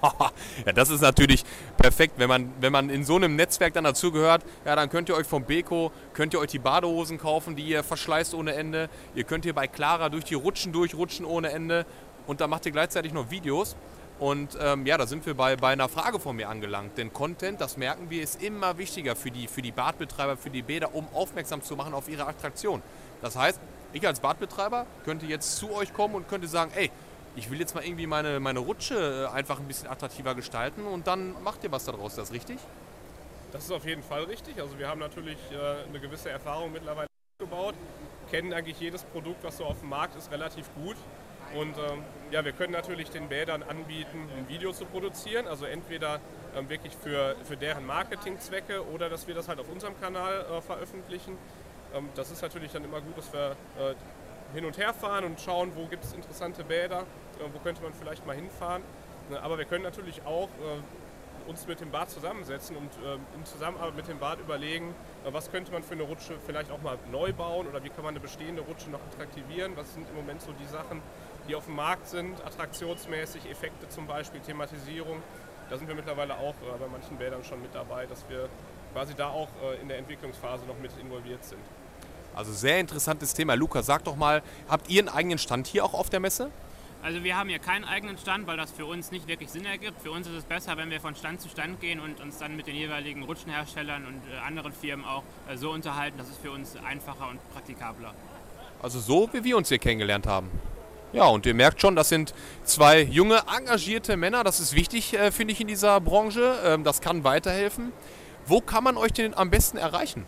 [0.66, 1.44] ja, das ist natürlich
[1.76, 4.44] perfekt, wenn man, wenn man in so einem Netzwerk dann dazugehört.
[4.64, 7.82] Ja, dann könnt ihr euch vom Beko, könnt ihr euch die Badehosen kaufen, die ihr
[7.82, 8.90] verschleißt ohne Ende.
[9.14, 11.86] Ihr könnt hier bei Clara durch die Rutschen durchrutschen ohne Ende.
[12.26, 13.74] Und dann macht ihr gleichzeitig noch Videos.
[14.18, 16.96] Und ähm, ja, da sind wir bei, bei einer Frage von mir angelangt.
[16.96, 20.62] Denn Content, das merken wir, ist immer wichtiger für die, für die Badbetreiber, für die
[20.62, 22.82] Bäder, um aufmerksam zu machen auf ihre Attraktion.
[23.22, 23.60] Das heißt,
[23.92, 26.90] ich als Badbetreiber könnte jetzt zu euch kommen und könnte sagen, ey,
[27.36, 31.06] ich will jetzt mal irgendwie meine, meine Rutsche äh, einfach ein bisschen attraktiver gestalten und
[31.06, 32.12] dann macht ihr was daraus.
[32.12, 32.58] Ist das richtig?
[33.52, 34.60] Das ist auf jeden Fall richtig.
[34.60, 37.06] Also wir haben natürlich äh, eine gewisse Erfahrung mittlerweile
[37.38, 37.74] gebaut,
[38.30, 40.96] kennen eigentlich jedes Produkt, was so auf dem Markt ist, relativ gut
[41.54, 46.20] Und ähm, ja, wir können natürlich den Bädern anbieten, ein Video zu produzieren, also entweder
[46.56, 50.60] ähm, wirklich für, für deren Marketingzwecke oder dass wir das halt auf unserem Kanal äh,
[50.62, 51.36] veröffentlichen.
[51.94, 53.94] Ähm, das ist natürlich dann immer gut, dass wir äh,
[54.54, 57.92] hin und her fahren und schauen, wo gibt es interessante Bäder, äh, wo könnte man
[57.94, 58.82] vielleicht mal hinfahren.
[59.30, 63.44] Ne, aber wir können natürlich auch äh, uns mit dem Bad zusammensetzen und äh, in
[63.44, 66.98] Zusammenarbeit mit dem Bad überlegen, äh, was könnte man für eine Rutsche vielleicht auch mal
[67.10, 69.76] neu bauen oder wie kann man eine bestehende Rutsche noch attraktivieren.
[69.76, 71.00] Was sind im Moment so die Sachen,
[71.48, 75.22] die auf dem Markt sind, attraktionsmäßig, Effekte zum Beispiel, Thematisierung.
[75.70, 78.48] Da sind wir mittlerweile auch bei manchen Bädern schon mit dabei, dass wir
[78.92, 79.48] quasi da auch
[79.80, 81.62] in der Entwicklungsphase noch mit involviert sind.
[82.34, 83.54] Also sehr interessantes Thema.
[83.54, 86.50] Luca, sag doch mal, habt ihr einen eigenen Stand hier auch auf der Messe?
[87.02, 90.00] Also wir haben hier keinen eigenen Stand, weil das für uns nicht wirklich Sinn ergibt.
[90.00, 92.56] Für uns ist es besser, wenn wir von Stand zu Stand gehen und uns dann
[92.56, 96.16] mit den jeweiligen Rutschenherstellern und äh, anderen Firmen auch äh, so unterhalten.
[96.16, 98.14] Das ist für uns einfacher und praktikabler.
[98.80, 100.48] Also so, wie wir uns hier kennengelernt haben.
[101.12, 104.44] Ja, und ihr merkt schon, das sind zwei junge, engagierte Männer.
[104.44, 106.56] Das ist wichtig, äh, finde ich, in dieser Branche.
[106.64, 107.92] Ähm, das kann weiterhelfen.
[108.46, 110.24] Wo kann man euch denn am besten erreichen?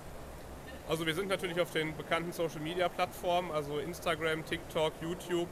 [0.94, 5.48] Also wir sind natürlich auf den bekannten Social-Media-Plattformen, also Instagram, TikTok, YouTube.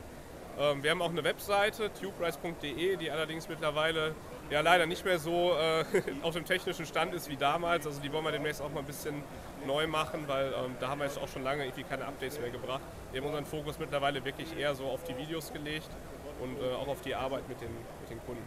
[0.57, 4.14] Ähm, wir haben auch eine Webseite, tuberice.de, die allerdings mittlerweile
[4.50, 5.85] ja leider nicht mehr so äh,
[6.22, 7.88] auf dem technischen Stand ist wie damals.
[7.88, 9.20] Also die wollen wir demnächst auch mal ein bisschen
[9.66, 12.50] neu machen, weil ähm, da haben wir jetzt auch schon lange irgendwie keine Updates mehr
[12.50, 12.83] gebracht.
[13.11, 15.90] Wir haben unseren Fokus mittlerweile wirklich eher so auf die Videos gelegt
[16.40, 18.46] und äh, auch auf die Arbeit mit den, mit den Kunden.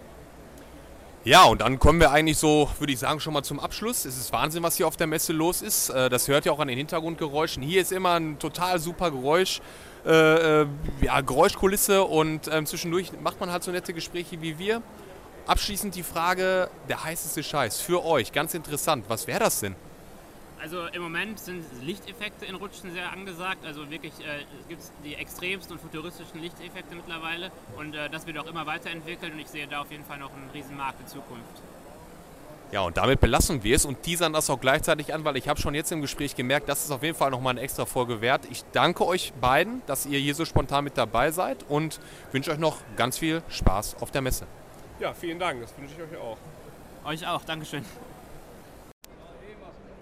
[1.26, 4.06] Ja, und dann kommen wir eigentlich so, würde ich sagen, schon mal zum Abschluss.
[4.06, 5.90] Es ist Wahnsinn, was hier auf der Messe los ist.
[5.90, 7.64] Äh, das hört ihr auch an den Hintergrundgeräuschen.
[7.64, 9.60] Hier ist immer ein total super Geräusch,
[10.06, 10.68] äh, äh,
[11.02, 14.84] ja, Geräuschkulisse und äh, zwischendurch macht man halt so nette Gespräche wie wir.
[15.48, 19.06] Abschließend die Frage, der heißeste Scheiß für euch, ganz interessant.
[19.08, 19.76] Was wäre das denn?
[20.66, 23.64] Also im Moment sind Lichteffekte in Rutschen sehr angesagt.
[23.68, 27.52] Also wirklich äh, gibt es die extremsten und futuristischen Lichteffekte mittlerweile.
[27.78, 30.34] Und äh, das wird auch immer weiterentwickelt und ich sehe da auf jeden Fall noch
[30.34, 31.62] einen riesen Markt in Zukunft.
[32.72, 35.62] Ja, und damit belassen wir es und teasern das auch gleichzeitig an, weil ich habe
[35.62, 38.42] schon jetzt im Gespräch gemerkt, das ist auf jeden Fall nochmal eine extra Folge wert.
[38.50, 42.00] Ich danke euch beiden, dass ihr hier so spontan mit dabei seid und
[42.32, 44.48] wünsche euch noch ganz viel Spaß auf der Messe.
[45.00, 46.38] Ja, vielen Dank, das wünsche ich euch auch.
[47.08, 47.86] Euch auch, Dankeschön.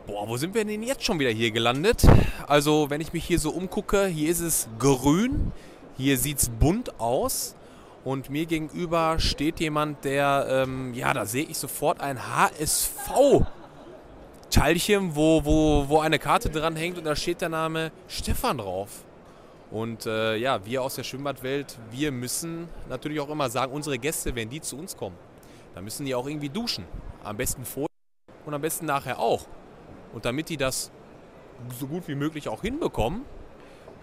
[0.06, 2.06] Boah, wo sind wir denn jetzt schon wieder hier gelandet?
[2.46, 5.54] Also, wenn ich mich hier so umgucke, hier ist es grün,
[5.96, 7.56] hier sieht es bunt aus.
[8.04, 15.46] Und mir gegenüber steht jemand, der, ähm, ja, da sehe ich sofort ein HSV-Teilchen, wo,
[15.46, 19.06] wo, wo eine Karte dran hängt und da steht der Name Stefan drauf.
[19.72, 24.36] Und äh, ja, wir aus der Schwimmbadwelt, wir müssen natürlich auch immer sagen, unsere Gäste,
[24.36, 25.16] wenn die zu uns kommen,
[25.76, 26.84] dann müssen die auch irgendwie duschen.
[27.24, 27.88] Am besten vorher
[28.46, 29.48] und am besten nachher auch.
[30.14, 30.92] Und damit die das
[31.80, 33.26] so gut wie möglich auch hinbekommen,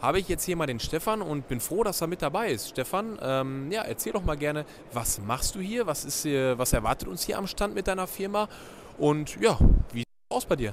[0.01, 2.70] habe ich jetzt hier mal den Stefan und bin froh, dass er mit dabei ist.
[2.70, 5.87] Stefan, ähm, ja, erzähl doch mal gerne, was machst du hier?
[5.87, 8.49] Was, ist hier, was erwartet uns hier am Stand mit deiner Firma?
[8.99, 9.59] Und ja,
[9.92, 10.73] wie sieht es aus bei dir?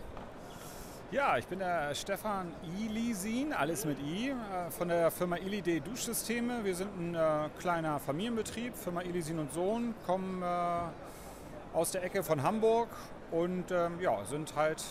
[1.12, 6.66] Ja, ich bin der Stefan Ilisin, alles mit I, äh, von der Firma Ilide Duschsysteme.
[6.66, 12.24] Wir sind ein äh, kleiner Familienbetrieb, Firma Ilisin und Sohn, kommen äh, aus der Ecke
[12.24, 12.90] von Hamburg
[13.32, 14.84] und ähm, ja, sind halt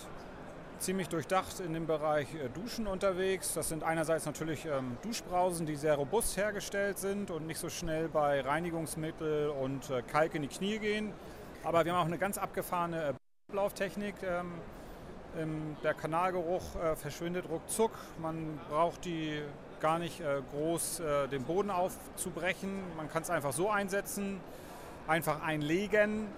[0.78, 3.54] ziemlich durchdacht in dem Bereich äh, Duschen unterwegs.
[3.54, 8.08] Das sind einerseits natürlich ähm, Duschbrausen, die sehr robust hergestellt sind und nicht so schnell
[8.08, 11.12] bei Reinigungsmittel und äh, Kalk in die Knie gehen.
[11.64, 13.12] Aber wir haben auch eine ganz abgefahrene äh,
[13.48, 14.14] Ablauftechnik.
[14.22, 14.52] Ähm,
[15.84, 16.62] der Kanalgeruch
[16.94, 17.90] verschwindet ruckzuck.
[18.22, 19.42] Man braucht die
[19.82, 22.70] gar nicht groß den Boden aufzubrechen.
[22.96, 24.40] Man kann es einfach so einsetzen,
[25.06, 26.28] einfach einlegen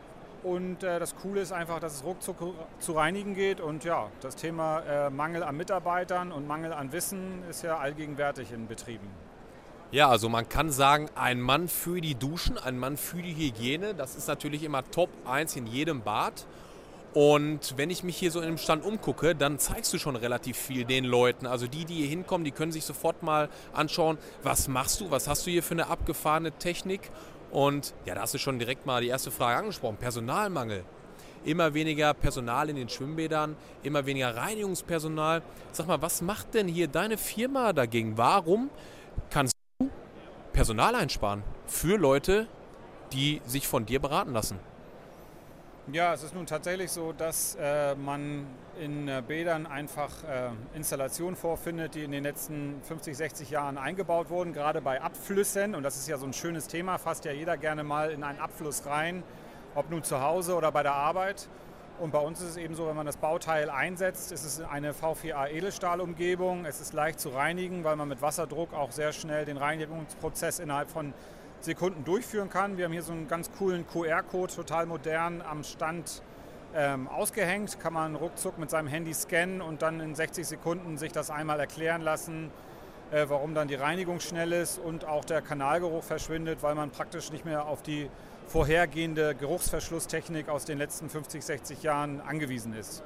[0.42, 2.36] und äh, das Coole ist einfach, dass es ruckzuck
[2.78, 3.60] zu reinigen geht.
[3.60, 8.52] Und ja, das Thema äh, Mangel an Mitarbeitern und Mangel an Wissen ist ja allgegenwärtig
[8.52, 9.08] in Betrieben.
[9.90, 13.94] Ja, also man kann sagen, ein Mann für die Duschen, ein Mann für die Hygiene,
[13.94, 16.46] das ist natürlich immer Top 1 in jedem Bad.
[17.14, 20.58] Und wenn ich mich hier so in dem Stand umgucke, dann zeigst du schon relativ
[20.58, 21.46] viel den Leuten.
[21.46, 25.26] Also die, die hier hinkommen, die können sich sofort mal anschauen, was machst du, was
[25.26, 27.10] hast du hier für eine abgefahrene Technik.
[27.50, 29.96] Und ja, da hast du schon direkt mal die erste Frage angesprochen.
[29.96, 30.84] Personalmangel.
[31.44, 35.42] Immer weniger Personal in den Schwimmbädern, immer weniger Reinigungspersonal.
[35.72, 38.18] Sag mal, was macht denn hier deine Firma dagegen?
[38.18, 38.70] Warum
[39.30, 39.88] kannst du
[40.52, 42.48] Personal einsparen für Leute,
[43.12, 44.58] die sich von dir beraten lassen?
[45.90, 48.46] Ja, es ist nun tatsächlich so, dass äh, man
[48.78, 54.28] in äh, Bädern einfach äh, Installationen vorfindet, die in den letzten 50, 60 Jahren eingebaut
[54.28, 55.74] wurden, gerade bei Abflüssen.
[55.74, 58.38] Und das ist ja so ein schönes Thema, fasst ja jeder gerne mal in einen
[58.38, 59.22] Abfluss rein,
[59.74, 61.48] ob nun zu Hause oder bei der Arbeit.
[61.98, 64.92] Und bei uns ist es eben so, wenn man das Bauteil einsetzt, ist es eine
[64.92, 66.66] V4A Edelstahlumgebung.
[66.66, 70.90] Es ist leicht zu reinigen, weil man mit Wasserdruck auch sehr schnell den Reinigungsprozess innerhalb
[70.90, 71.14] von
[71.60, 72.76] Sekunden durchführen kann.
[72.76, 76.22] Wir haben hier so einen ganz coolen QR-Code, total modern, am Stand
[76.74, 77.80] ähm, ausgehängt.
[77.80, 81.58] Kann man ruckzuck mit seinem Handy scannen und dann in 60 Sekunden sich das einmal
[81.60, 82.50] erklären lassen,
[83.10, 87.32] äh, warum dann die Reinigung schnell ist und auch der Kanalgeruch verschwindet, weil man praktisch
[87.32, 88.08] nicht mehr auf die
[88.46, 93.02] vorhergehende Geruchsverschlusstechnik aus den letzten 50, 60 Jahren angewiesen ist.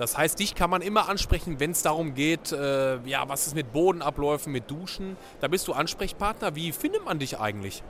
[0.00, 3.54] Das heißt, dich kann man immer ansprechen, wenn es darum geht, äh, ja, was ist
[3.54, 5.18] mit Bodenabläufen, mit Duschen.
[5.40, 6.56] Da bist du Ansprechpartner.
[6.56, 7.82] Wie findet man dich eigentlich?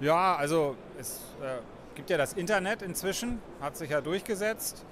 [0.00, 1.58] Ja, also es äh,
[1.94, 4.84] gibt ja das Internet inzwischen, hat sich ja durchgesetzt.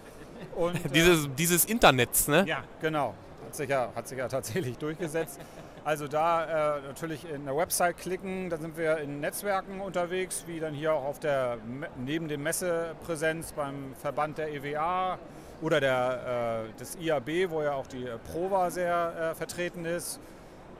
[0.54, 2.44] Und, äh, dieses, dieses Internets, ne?
[2.46, 3.14] Ja, genau.
[3.44, 5.40] Hat sich ja, hat sich ja tatsächlich durchgesetzt.
[5.82, 10.60] Also da äh, natürlich in der Website klicken, da sind wir in Netzwerken unterwegs, wie
[10.60, 11.58] dann hier auch auf der
[11.96, 15.18] neben dem Messepräsenz beim Verband der EWA
[15.62, 20.20] oder der, äh, des IAB, wo ja auch die Prova sehr äh, vertreten ist.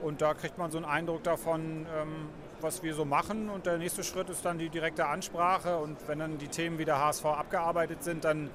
[0.01, 2.29] Und da kriegt man so einen Eindruck davon, ähm,
[2.61, 3.49] was wir so machen.
[3.49, 5.77] Und der nächste Schritt ist dann die direkte Ansprache.
[5.77, 8.51] Und wenn dann die Themen wie der HSV abgearbeitet sind, dann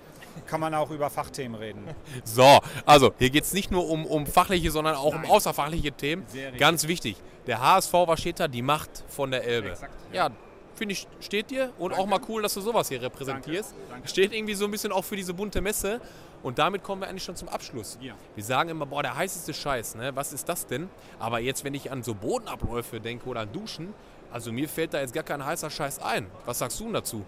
[0.47, 1.85] kann man auch über Fachthemen reden.
[2.25, 5.25] So, also hier geht es nicht nur um, um fachliche, sondern auch Nein.
[5.25, 6.25] um außerfachliche Themen.
[6.59, 7.16] Ganz wichtig.
[7.47, 8.49] Der HSV, was steht da?
[8.49, 9.70] Die Macht von der Elbe.
[9.70, 10.29] Exakt, ja.
[10.29, 10.35] ja
[10.75, 11.73] finde ich, steht dir.
[11.79, 12.03] Und Danke.
[12.03, 13.73] auch mal cool, dass du sowas hier repräsentierst.
[13.73, 13.87] Danke.
[13.91, 14.09] Danke.
[14.09, 16.01] Steht irgendwie so ein bisschen auch für diese bunte Messe.
[16.43, 17.99] Und damit kommen wir eigentlich schon zum Abschluss.
[18.01, 18.14] Ja.
[18.35, 20.14] Wir sagen immer, boah, der heißeste Scheiß, ne?
[20.14, 20.89] was ist das denn?
[21.18, 23.95] Aber jetzt, wenn ich an so Bodenabläufe denke oder an Duschen,
[24.33, 26.27] also mir fällt da jetzt gar kein heißer Scheiß ein.
[26.45, 27.25] Was sagst du dazu?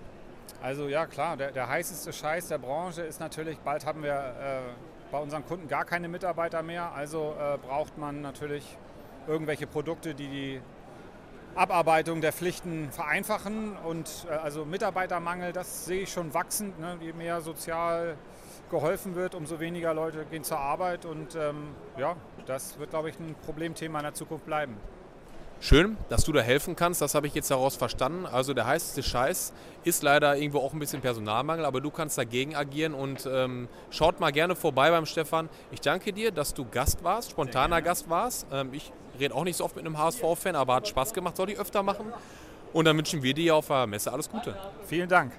[0.62, 4.60] Also ja, klar, der, der heißeste Scheiß der Branche ist natürlich, bald haben wir äh,
[5.12, 6.92] bei unseren Kunden gar keine Mitarbeiter mehr.
[6.92, 8.64] Also äh, braucht man natürlich
[9.28, 10.60] irgendwelche Produkte, die die
[11.54, 13.76] Abarbeitung der Pflichten vereinfachen.
[13.76, 16.78] Und äh, also Mitarbeitermangel, das sehe ich schon wachsend.
[16.78, 16.96] Ne?
[17.00, 18.16] Je mehr sozial
[18.70, 21.04] geholfen wird, umso weniger Leute gehen zur Arbeit.
[21.04, 24.76] Und ähm, ja, das wird, glaube ich, ein Problemthema in der Zukunft bleiben.
[25.60, 28.26] Schön, dass du da helfen kannst, das habe ich jetzt daraus verstanden.
[28.26, 32.54] Also der heißeste Scheiß ist leider irgendwo auch ein bisschen Personalmangel, aber du kannst dagegen
[32.54, 35.48] agieren und ähm, schaut mal gerne vorbei beim Stefan.
[35.70, 38.46] Ich danke dir, dass du Gast warst, spontaner Gast warst.
[38.52, 41.50] Ähm, ich rede auch nicht so oft mit einem HSV-Fan, aber hat Spaß gemacht, soll
[41.50, 42.12] ich öfter machen.
[42.72, 44.56] Und dann wünschen wir dir auf der Messe alles Gute.
[44.86, 45.32] Vielen Dank.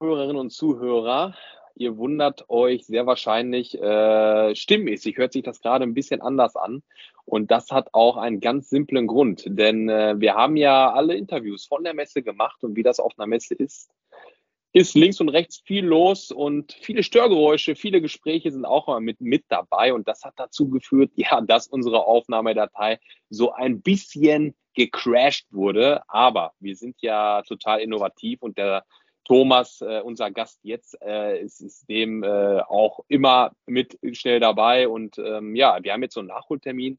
[0.00, 1.34] Hörerinnen und Zuhörer,
[1.74, 6.82] ihr wundert euch sehr wahrscheinlich, äh, stimmmäßig hört sich das gerade ein bisschen anders an.
[7.24, 11.66] Und das hat auch einen ganz simplen Grund, denn äh, wir haben ja alle Interviews
[11.66, 13.90] von der Messe gemacht und wie das auf einer Messe ist,
[14.76, 19.22] ist links und rechts viel los und viele Störgeräusche, viele Gespräche sind auch mal mit,
[19.22, 19.94] mit dabei.
[19.94, 22.98] Und das hat dazu geführt, ja, dass unsere Aufnahmedatei
[23.30, 26.02] so ein bisschen gecrashed wurde.
[26.08, 28.84] Aber wir sind ja total innovativ und der
[29.24, 34.88] Thomas, äh, unser Gast jetzt, äh, ist, ist dem äh, auch immer mit schnell dabei.
[34.88, 36.98] Und ähm, ja, wir haben jetzt so einen Nachholtermin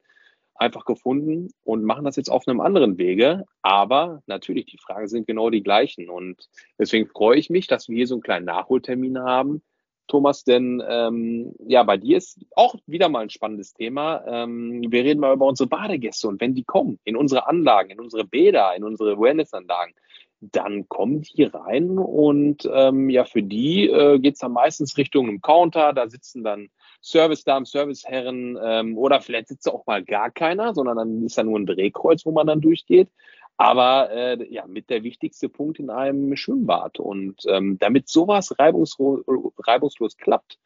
[0.57, 3.45] einfach gefunden und machen das jetzt auf einem anderen Wege.
[3.61, 6.09] Aber natürlich, die Fragen sind genau die gleichen.
[6.09, 6.47] Und
[6.79, 9.61] deswegen freue ich mich, dass wir hier so einen kleinen Nachholtermin haben.
[10.07, 14.23] Thomas, denn ähm, ja, bei dir ist auch wieder mal ein spannendes Thema.
[14.25, 17.99] Ähm, wir reden mal über unsere Badegäste und wenn die kommen in unsere Anlagen, in
[17.99, 19.93] unsere Bäder, in unsere Wellnessanlagen,
[20.39, 25.27] dann kommen die rein und ähm, ja, für die äh, geht es dann meistens Richtung
[25.27, 26.69] einem Counter, da sitzen dann
[27.01, 31.57] Service-Damen, Serviceherren ähm, oder vielleicht sitzt auch mal gar keiner, sondern dann ist da nur
[31.57, 33.09] ein Drehkreuz, wo man dann durchgeht.
[33.57, 36.99] Aber äh, ja, mit der wichtigste Punkt in einem Schwimmbad.
[36.99, 39.21] Und ähm, damit sowas reibungslos,
[39.57, 40.59] reibungslos klappt,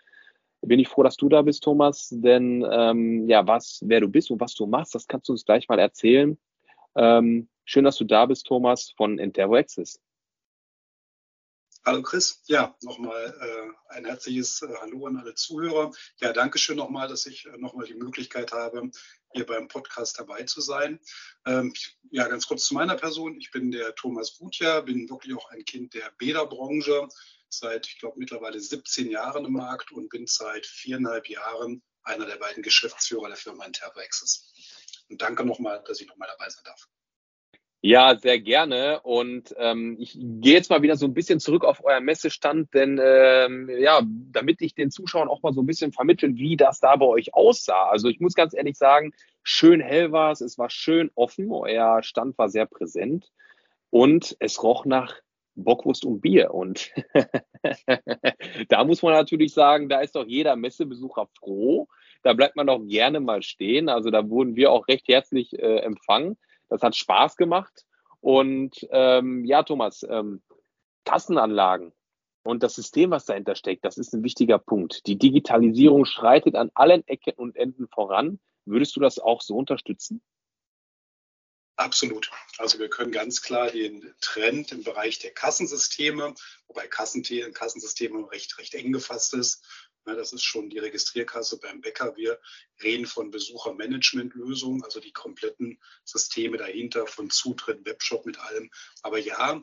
[0.62, 2.10] bin ich froh, dass du da bist, Thomas.
[2.12, 5.46] Denn ähm, ja, was, wer du bist und was du machst, das kannst du uns
[5.46, 6.38] gleich mal erzählen.
[6.96, 10.00] Ähm, Schön, dass du da bist, Thomas von Entervo Access.
[11.84, 15.92] Hallo Chris, ja, nochmal äh, ein herzliches äh, Hallo an alle Zuhörer.
[16.20, 18.92] Ja, danke schön nochmal, dass ich äh, nochmal die Möglichkeit habe,
[19.34, 21.00] hier beim Podcast dabei zu sein.
[21.48, 21.74] Ähm,
[22.12, 23.36] ja, ganz kurz zu meiner Person.
[23.40, 27.08] Ich bin der Thomas Gutjahr, bin wirklich auch ein Kind der Bäderbranche,
[27.50, 32.38] seit, ich glaube, mittlerweile 17 Jahren im Markt und bin seit viereinhalb Jahren einer der
[32.38, 34.54] beiden Geschäftsführer der Firma Intervo Access.
[35.10, 36.88] Und danke nochmal, dass ich nochmal dabei sein darf.
[37.84, 39.02] Ja, sehr gerne.
[39.02, 43.00] Und ähm, ich gehe jetzt mal wieder so ein bisschen zurück auf euer Messestand, denn
[43.04, 44.02] ähm, ja,
[44.32, 47.34] damit ich den Zuschauern auch mal so ein bisschen vermitteln, wie das da bei euch
[47.34, 47.90] aussah.
[47.90, 52.04] Also ich muss ganz ehrlich sagen, schön hell war es, es war schön offen, euer
[52.04, 53.32] Stand war sehr präsent
[53.90, 55.16] und es roch nach
[55.56, 56.54] Bockwurst und Bier.
[56.54, 56.92] Und
[58.70, 61.88] da muss man natürlich sagen, da ist doch jeder Messebesucher froh.
[62.22, 63.90] Da bleibt man auch gerne mal stehen.
[63.90, 66.38] Also da wurden wir auch recht herzlich äh, empfangen.
[66.72, 67.86] Das hat Spaß gemacht.
[68.22, 70.42] Und ähm, ja, Thomas, ähm,
[71.06, 71.92] Kassenanlagen
[72.44, 75.06] und das System, was dahinter steckt, das ist ein wichtiger Punkt.
[75.06, 78.40] Die Digitalisierung schreitet an allen Ecken und Enden voran.
[78.66, 80.22] Würdest du das auch so unterstützen?
[81.76, 82.30] Absolut.
[82.58, 86.36] Also wir können ganz klar den Trend im Bereich der Kassensysteme,
[86.68, 89.66] wobei Kassensysteme recht, recht eng gefasst ist.
[90.06, 92.16] Das ist schon die Registrierkasse beim Bäcker.
[92.16, 92.40] Wir
[92.82, 98.70] reden von Besuchermanagementlösungen, also die kompletten Systeme dahinter von Zutritt, Webshop mit allem.
[99.04, 99.62] Aber ja,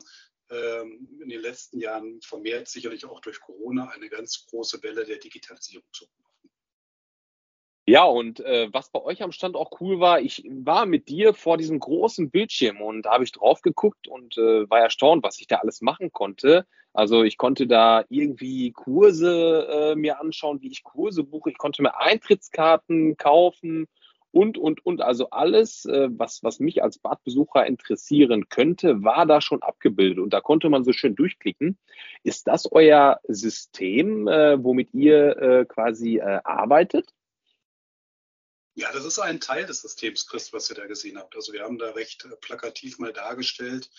[0.49, 5.17] ähm, in den letzten Jahren vermehrt sicherlich auch durch Corona eine ganz große Welle der
[5.17, 6.07] Digitalisierung zu
[7.89, 11.33] ja, und äh, was bei euch am Stand auch cool war, ich war mit dir
[11.33, 15.39] vor diesem großen Bildschirm und da habe ich drauf geguckt und äh, war erstaunt, was
[15.39, 16.67] ich da alles machen konnte.
[16.93, 21.49] Also ich konnte da irgendwie Kurse äh, mir anschauen, wie ich Kurse buche.
[21.49, 23.87] Ich konnte mir Eintrittskarten kaufen
[24.31, 25.01] und, und, und.
[25.01, 30.31] Also alles, äh, was, was mich als Badbesucher interessieren könnte, war da schon abgebildet und
[30.31, 31.75] da konnte man so schön durchklicken.
[32.23, 37.13] Ist das euer System, äh, womit ihr äh, quasi äh, arbeitet?
[38.79, 41.35] Ja, das ist ein Teil des Systems, Chris, was ihr da gesehen habt.
[41.35, 43.89] Also wir haben da recht äh, plakativ mal dargestellt,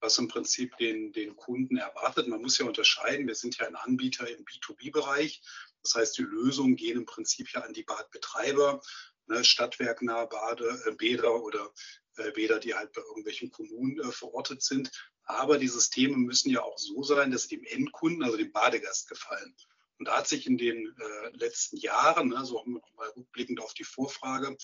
[0.00, 2.26] was im Prinzip den, den Kunden erwartet.
[2.26, 5.42] Man muss ja unterscheiden, wir sind ja ein Anbieter im B2B-Bereich.
[5.82, 8.80] Das heißt, die Lösungen gehen im Prinzip ja an die Badbetreiber,
[9.26, 11.70] ne, stadtwerknahe Bade, äh, Bäder oder
[12.16, 14.90] äh, Bäder, die halt bei irgendwelchen Kommunen äh, verortet sind.
[15.24, 19.10] Aber die Systeme müssen ja auch so sein, dass sie dem Endkunden, also dem Badegast
[19.10, 19.54] gefallen.
[20.00, 22.80] Und da hat sich in den äh, letzten Jahren, also mal
[23.14, 24.56] rückblickend auf die Vorfrage,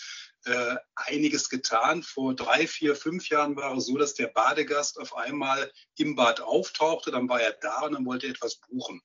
[0.46, 2.02] äh, einiges getan.
[2.02, 6.40] Vor drei, vier, fünf Jahren war es so, dass der Badegast auf einmal im Bad
[6.40, 9.02] auftauchte, dann war er da und dann wollte er etwas buchen.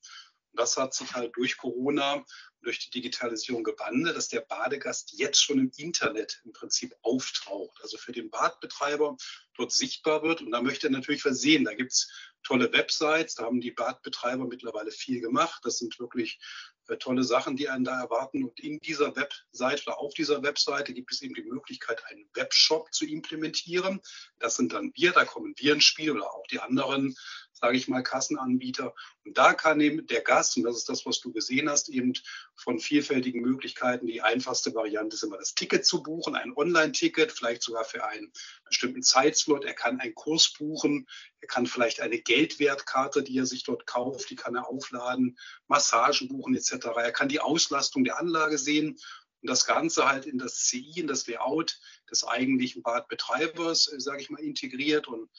[0.52, 2.24] Und das hat sich halt durch Corona
[2.62, 7.98] durch die Digitalisierung gewandelt, dass der Badegast jetzt schon im Internet im Prinzip auftaucht, also
[7.98, 9.18] für den Badbetreiber
[9.56, 10.42] dort sichtbar wird.
[10.42, 11.66] Und da möchte er natürlich was sehen.
[11.66, 12.10] Da gibt es
[12.44, 15.62] tolle Websites, da haben die Badbetreiber mittlerweile viel gemacht.
[15.64, 16.40] Das sind wirklich
[16.88, 18.44] äh, tolle Sachen, die einen da erwarten.
[18.44, 22.94] Und in dieser Webseite oder auf dieser Webseite gibt es eben die Möglichkeit, einen Webshop
[22.94, 24.02] zu implementieren.
[24.40, 27.16] Das sind dann wir, da kommen wir ins Spiel oder auch die anderen
[27.62, 28.94] sage ich mal, Kassenanbieter.
[29.24, 32.14] Und da kann eben der Gast, und das ist das, was du gesehen hast, eben
[32.56, 37.62] von vielfältigen Möglichkeiten, die einfachste Variante ist immer das Ticket zu buchen, ein Online-Ticket, vielleicht
[37.62, 38.32] sogar für einen
[38.66, 39.64] bestimmten Zeitslot.
[39.64, 41.08] Er kann einen Kurs buchen,
[41.40, 45.38] er kann vielleicht eine Geldwertkarte, die er sich dort kauft, die kann er aufladen,
[45.68, 46.88] Massagen buchen etc.
[46.96, 48.98] Er kann die Auslastung der Anlage sehen
[49.42, 54.22] und das Ganze halt in das CI, in das Layout des eigentlichen Badbetreibers, äh, sage
[54.22, 55.08] ich mal, integriert.
[55.08, 55.30] Und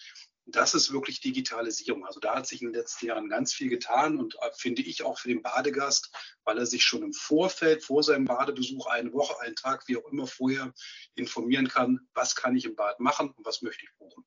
[0.47, 2.05] das ist wirklich Digitalisierung.
[2.05, 5.05] Also da hat sich in den letzten Jahren ganz viel getan und äh, finde ich
[5.05, 6.12] auch für den Badegast,
[6.45, 10.11] weil er sich schon im Vorfeld, vor seinem Badebesuch, eine Woche, einen Tag, wie auch
[10.11, 10.72] immer vorher
[11.14, 14.24] informieren kann, was kann ich im Bad machen und was möchte ich buchen.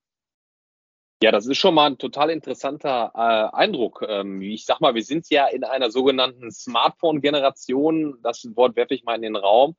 [1.24, 4.04] Ja, das ist schon mal ein total interessanter äh, Eindruck.
[4.08, 8.20] Ähm, ich sag mal, wir sind ja in einer sogenannten Smartphone-Generation.
[8.22, 9.76] Das Wort werfe ich mal in den Raum.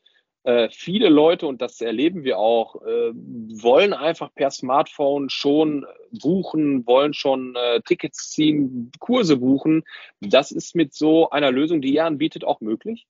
[0.46, 6.86] Äh, viele Leute, und das erleben wir auch, äh, wollen einfach per Smartphone schon buchen,
[6.86, 9.82] wollen schon äh, Tickets ziehen, Kurse buchen.
[10.20, 13.08] Das ist mit so einer Lösung, die ihr anbietet, auch möglich?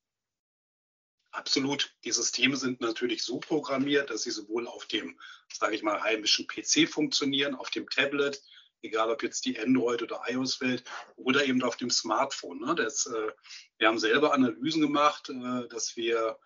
[1.31, 1.95] Absolut.
[2.05, 5.21] Die Systeme sind natürlich so programmiert, dass sie sowohl auf dem,
[5.53, 8.43] sage ich mal, heimischen PC funktionieren, auf dem Tablet,
[8.81, 10.85] egal ob jetzt die Android- oder iOS-Welt
[11.17, 12.61] oder eben auf dem Smartphone.
[12.61, 12.75] Ne?
[12.75, 13.31] Das, äh,
[13.77, 16.39] wir haben selber Analysen gemacht, äh, dass wir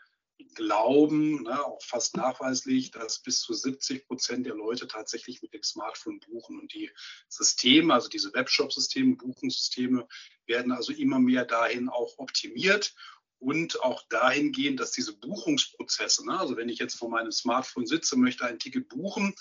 [0.54, 5.62] glauben, ne, auch fast nachweislich, dass bis zu 70 Prozent der Leute tatsächlich mit dem
[5.62, 6.58] Smartphone buchen.
[6.58, 6.90] Und die
[7.28, 10.06] Systeme, also diese Webshop-Systeme, Buchungssysteme,
[10.46, 12.94] werden also immer mehr dahin auch optimiert
[13.38, 18.16] und auch dahingehend, dass diese Buchungsprozesse, ne, also wenn ich jetzt vor meinem Smartphone sitze,
[18.16, 19.34] möchte ein Ticket buchen,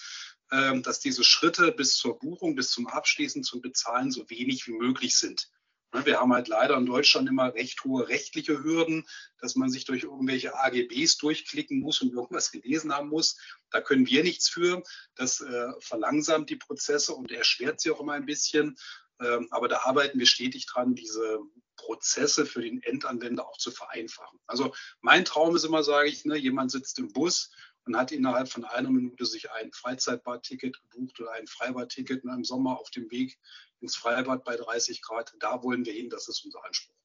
[0.52, 4.74] äh, dass diese Schritte bis zur Buchung, bis zum Abschließen, zum Bezahlen so wenig wie
[4.74, 5.52] möglich sind.
[5.92, 9.08] Ne, wir haben halt leider in Deutschland immer recht hohe rechtliche Hürden,
[9.40, 13.38] dass man sich durch irgendwelche AGBs durchklicken muss und irgendwas gelesen haben muss.
[13.72, 14.84] Da können wir nichts für.
[15.16, 18.78] Das äh, verlangsamt die Prozesse und erschwert sie auch immer ein bisschen.
[19.20, 21.40] Ähm, aber da arbeiten wir stetig dran, diese
[21.76, 24.40] Prozesse für den Endanwender auch zu vereinfachen.
[24.46, 27.52] Also mein Traum ist immer, sage ich, ne, jemand sitzt im Bus
[27.86, 32.44] und hat innerhalb von einer Minute sich ein Freizeitbadticket gebucht oder ein Freibadticket ne, im
[32.44, 33.38] Sommer auf dem Weg
[33.82, 35.34] ins Freibad bei 30 Grad.
[35.40, 36.96] Da wollen wir hin, das ist unser Anspruch.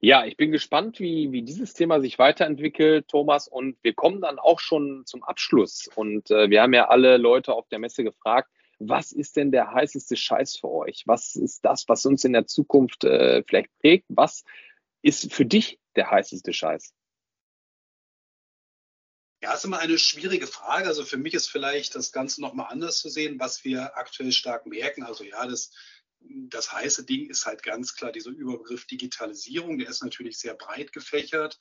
[0.00, 3.48] Ja, ich bin gespannt, wie, wie dieses Thema sich weiterentwickelt, Thomas.
[3.48, 5.88] Und wir kommen dann auch schon zum Abschluss.
[5.94, 9.72] Und äh, wir haben ja alle Leute auf der Messe gefragt, was ist denn der
[9.72, 11.04] heißeste Scheiß für euch?
[11.06, 14.04] Was ist das, was uns in der Zukunft äh, vielleicht prägt?
[14.08, 14.44] Was
[15.02, 16.92] ist für dich der heißeste Scheiß?
[19.44, 20.86] Ja, ist immer eine schwierige Frage.
[20.86, 24.64] Also für mich ist vielleicht das Ganze nochmal anders zu sehen, was wir aktuell stark
[24.64, 25.02] merken.
[25.02, 25.70] Also ja, das
[26.48, 29.76] das heiße Ding ist halt ganz klar dieser Überbegriff Digitalisierung.
[29.76, 31.58] Der ist natürlich sehr breit gefächert.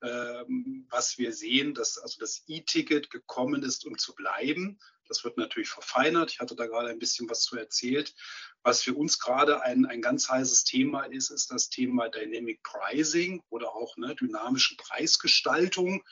[0.00, 4.78] Ähm, was wir sehen, dass also das E-Ticket gekommen ist, um zu bleiben.
[5.08, 6.30] Das wird natürlich verfeinert.
[6.30, 8.14] Ich hatte da gerade ein bisschen was zu erzählt.
[8.62, 13.42] Was für uns gerade ein, ein ganz heißes Thema ist, ist das Thema Dynamic Pricing
[13.50, 16.04] oder auch ne, dynamische Preisgestaltung.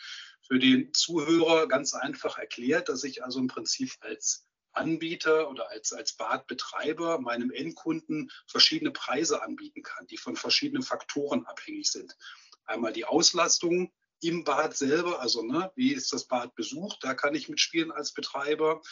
[0.52, 5.94] Für den Zuhörer ganz einfach erklärt, dass ich also im Prinzip als Anbieter oder als,
[5.94, 12.18] als Badbetreiber meinem Endkunden verschiedene Preise anbieten kann, die von verschiedenen Faktoren abhängig sind.
[12.66, 17.34] Einmal die Auslastung im Bad selber, also ne, wie ist das Bad besucht, da kann
[17.34, 18.82] ich mitspielen als Betreiber.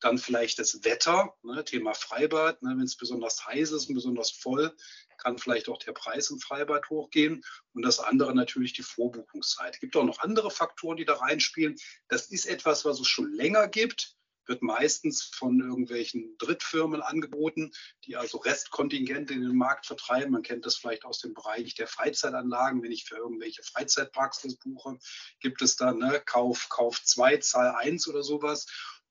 [0.00, 4.30] Dann vielleicht das Wetter, ne, Thema Freibad, ne, wenn es besonders heiß ist und besonders
[4.30, 4.74] voll,
[5.18, 7.44] kann vielleicht auch der Preis im Freibad hochgehen.
[7.74, 9.74] Und das andere natürlich die Vorbuchungszeit.
[9.74, 11.76] Es gibt auch noch andere Faktoren, die da reinspielen.
[12.08, 14.18] Das ist etwas, was es schon länger gibt
[14.48, 17.70] wird meistens von irgendwelchen Drittfirmen angeboten,
[18.06, 20.32] die also Restkontingente in den Markt vertreiben.
[20.32, 22.82] Man kennt das vielleicht aus dem Bereich der Freizeitanlagen.
[22.82, 24.98] Wenn ich für irgendwelche Freizeitparks das buche,
[25.40, 28.66] gibt es da ne, Kauf, Kauf 2, Zahl 1 oder sowas.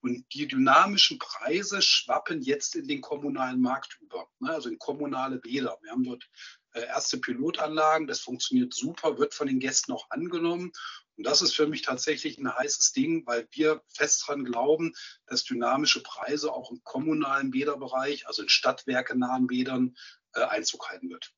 [0.08, 5.38] Und die dynamischen Preise schwappen jetzt in den kommunalen Markt über, ne, also in kommunale
[5.38, 5.78] Bäder.
[5.82, 6.30] Wir haben dort
[6.72, 10.72] äh, erste Pilotanlagen, das funktioniert super, wird von den Gästen auch angenommen.
[11.18, 14.94] Und das ist für mich tatsächlich ein heißes Ding, weil wir fest daran glauben,
[15.26, 19.98] dass dynamische Preise auch im kommunalen Bäderbereich, also in stadtwerkenahen Bädern,
[20.36, 21.34] äh, Einzug halten wird.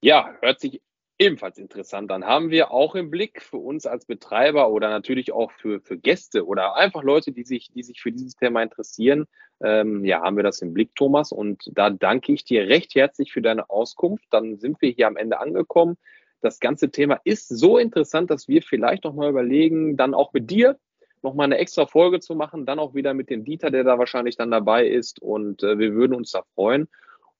[0.00, 0.80] Ja, hört sich
[1.18, 2.24] ebenfalls interessant an.
[2.24, 6.46] Haben wir auch im Blick für uns als Betreiber oder natürlich auch für, für Gäste
[6.46, 9.26] oder einfach Leute, die sich, die sich für dieses Thema interessieren.
[9.60, 11.32] Ähm, ja, haben wir das im Blick, Thomas.
[11.32, 14.26] Und da danke ich dir recht herzlich für deine Auskunft.
[14.30, 15.96] Dann sind wir hier am Ende angekommen
[16.40, 20.50] das ganze Thema ist so interessant, dass wir vielleicht noch mal überlegen, dann auch mit
[20.50, 20.78] dir
[21.22, 23.98] noch mal eine extra Folge zu machen, dann auch wieder mit dem Dieter, der da
[23.98, 26.88] wahrscheinlich dann dabei ist und äh, wir würden uns da freuen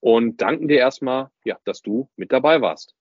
[0.01, 2.95] und danken dir erstmal, ja, dass du mit dabei warst.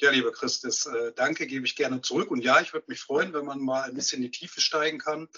[0.00, 2.30] Ja, lieber Chris, das äh, Danke gebe ich gerne zurück.
[2.30, 4.98] Und ja, ich würde mich freuen, wenn man mal ein bisschen in die Tiefe steigen
[4.98, 5.28] kann,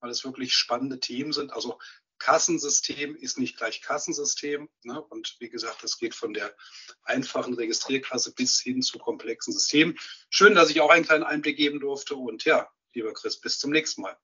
[0.00, 1.52] weil es wirklich spannende Themen sind.
[1.52, 1.78] Also
[2.18, 4.68] Kassensystem ist nicht gleich Kassensystem.
[4.82, 5.00] Ne?
[5.00, 6.52] Und wie gesagt, das geht von der
[7.04, 9.96] einfachen Registrierklasse bis hin zu komplexen Systemen.
[10.30, 12.16] Schön, dass ich auch einen kleinen Einblick geben durfte.
[12.16, 14.18] Und ja, lieber Chris, bis zum nächsten Mal.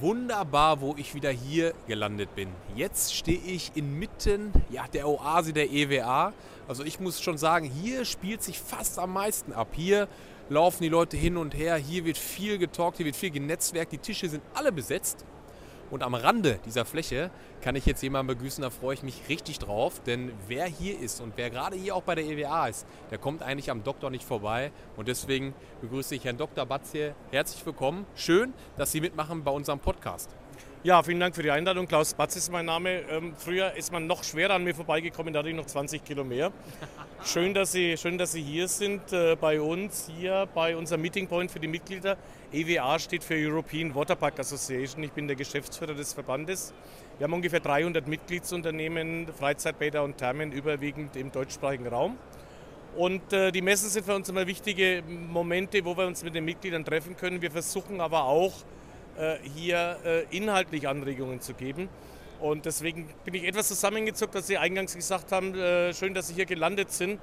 [0.00, 2.50] Wunderbar, wo ich wieder hier gelandet bin.
[2.74, 6.34] Jetzt stehe ich inmitten ja, der Oase der EWA.
[6.68, 9.68] Also ich muss schon sagen, hier spielt sich fast am meisten ab.
[9.72, 10.06] Hier
[10.50, 11.76] laufen die Leute hin und her.
[11.76, 13.92] Hier wird viel getalkt, hier wird viel genetzwerkt.
[13.92, 15.24] Die Tische sind alle besetzt.
[15.90, 17.30] Und am Rande dieser Fläche
[17.60, 20.00] kann ich jetzt jemanden begrüßen, da freue ich mich richtig drauf.
[20.04, 23.42] Denn wer hier ist und wer gerade hier auch bei der EWA ist, der kommt
[23.42, 24.72] eigentlich am Doktor nicht vorbei.
[24.96, 26.66] Und deswegen begrüße ich Herrn Dr.
[26.66, 27.14] Batz hier.
[27.30, 28.06] Herzlich willkommen.
[28.14, 30.34] Schön, dass Sie mitmachen bei unserem Podcast.
[30.82, 31.88] Ja, vielen Dank für die Einladung.
[31.88, 33.00] Klaus Batz ist mein Name.
[33.10, 36.22] Ähm, früher ist man noch schwerer an mir vorbeigekommen, da hatte ich noch 20 Kilo
[36.22, 36.52] mehr.
[37.24, 41.26] Schön, dass Sie, schön, dass Sie hier sind äh, bei uns, hier bei unserem Meeting
[41.26, 42.16] Point für die Mitglieder.
[42.52, 45.02] EWA steht für European Waterpark Association.
[45.02, 46.72] Ich bin der Geschäftsführer des Verbandes.
[47.18, 52.16] Wir haben ungefähr 300 Mitgliedsunternehmen, Freizeitbäder und Thermen, überwiegend im deutschsprachigen Raum.
[52.94, 56.44] Und äh, die Messen sind für uns immer wichtige Momente, wo wir uns mit den
[56.44, 57.42] Mitgliedern treffen können.
[57.42, 58.52] Wir versuchen aber auch,
[59.54, 61.88] hier äh, inhaltlich Anregungen zu geben.
[62.40, 66.34] Und deswegen bin ich etwas zusammengezuckt, dass Sie eingangs gesagt haben, äh, schön, dass Sie
[66.34, 67.18] hier gelandet sind,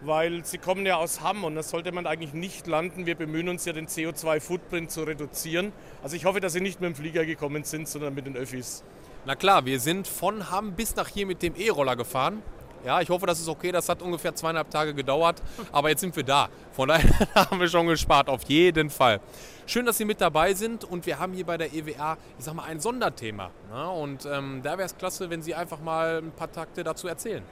[0.00, 3.06] weil Sie kommen ja aus Hamm und das sollte man eigentlich nicht landen.
[3.06, 5.72] Wir bemühen uns ja, den CO2-Footprint zu reduzieren.
[6.02, 8.82] Also ich hoffe, dass Sie nicht mit dem Flieger gekommen sind, sondern mit den Öffis.
[9.26, 12.42] Na klar, wir sind von Hamm bis nach hier mit dem E-Roller gefahren.
[12.84, 13.72] Ja, ich hoffe, das ist okay.
[13.72, 15.42] Das hat ungefähr zweieinhalb Tage gedauert.
[15.72, 16.48] Aber jetzt sind wir da.
[16.72, 19.20] Von daher haben wir schon gespart, auf jeden Fall.
[19.68, 20.84] Schön, dass Sie mit dabei sind.
[20.84, 23.50] Und wir haben hier bei der EWA, ich sag mal, ein Sonderthema.
[23.68, 23.90] Ne?
[23.90, 27.42] Und ähm, da wäre es klasse, wenn Sie einfach mal ein paar Takte dazu erzählen.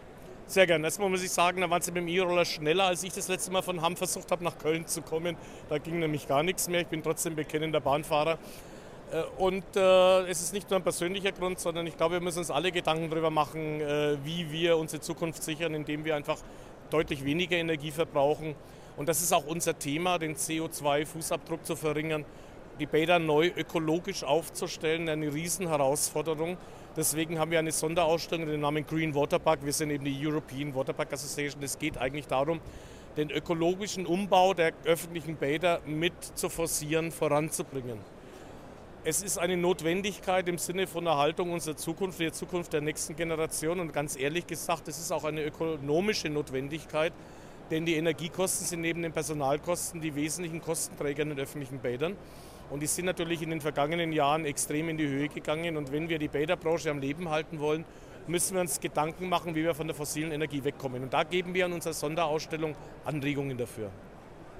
[0.47, 0.85] Sehr gerne.
[0.85, 3.51] Erstmal muss ich sagen, da waren Sie mit dem E-Roller schneller, als ich das letzte
[3.51, 5.37] Mal von Hamm versucht habe, nach Köln zu kommen.
[5.69, 6.83] Da ging nämlich gar nichts mehr.
[6.83, 8.39] Ich bin trotzdem bekennender Bahnfahrer.
[9.11, 12.39] Äh, und äh, es ist nicht nur ein persönlicher Grund, sondern ich glaube, wir müssen
[12.39, 16.39] uns alle Gedanken darüber machen, äh, wie wir unsere Zukunft sichern, indem wir einfach
[16.91, 18.55] deutlich weniger Energie verbrauchen.
[18.97, 22.25] Und das ist auch unser Thema, den CO2-Fußabdruck zu verringern,
[22.79, 26.57] die Bäder neu ökologisch aufzustellen, eine Riesenherausforderung.
[26.97, 29.65] Deswegen haben wir eine Sonderausstellung mit dem Namen Green Water Park.
[29.65, 31.63] Wir sind eben die European Water Park Association.
[31.63, 32.61] Es geht eigentlich darum,
[33.17, 37.99] den ökologischen Umbau der öffentlichen Bäder mit zu forcieren, voranzubringen.
[39.05, 43.79] Es ist eine Notwendigkeit im Sinne von Erhaltung unserer Zukunft, der Zukunft der nächsten Generation.
[43.81, 47.13] Und ganz ehrlich gesagt, es ist auch eine ökonomische Notwendigkeit,
[47.71, 52.17] denn die Energiekosten sind neben den Personalkosten die wesentlichen Kostenträger in den öffentlichen Bädern.
[52.71, 55.77] Und die sind natürlich in den vergangenen Jahren extrem in die Höhe gegangen.
[55.77, 57.85] Und wenn wir die Bäderbranche am Leben halten wollen,
[58.27, 61.03] müssen wir uns Gedanken machen, wie wir von der fossilen Energie wegkommen.
[61.03, 63.91] Und da geben wir in unserer Sonderausstellung Anregungen dafür.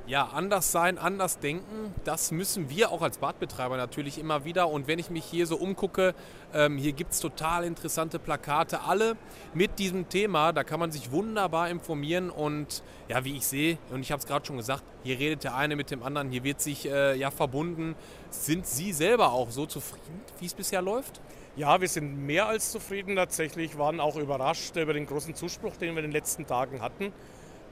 [0.07, 4.69] Ja, anders sein, anders denken, das müssen wir auch als Badbetreiber natürlich immer wieder.
[4.69, 6.15] Und wenn ich mich hier so umgucke,
[6.53, 9.17] ähm, hier gibt es total interessante Plakate, alle
[9.55, 10.53] mit diesem Thema.
[10.53, 12.29] Da kann man sich wunderbar informieren.
[12.29, 15.57] Und ja, wie ich sehe, und ich habe es gerade schon gesagt, hier redet der
[15.57, 17.95] eine mit dem anderen, hier wird sich äh, ja verbunden.
[18.29, 21.23] Sind Sie selber auch so zufrieden, wie es bisher läuft?
[21.57, 25.95] Ja, wir sind mehr als zufrieden tatsächlich, waren auch überrascht über den großen Zuspruch, den
[25.95, 27.13] wir in den letzten Tagen hatten.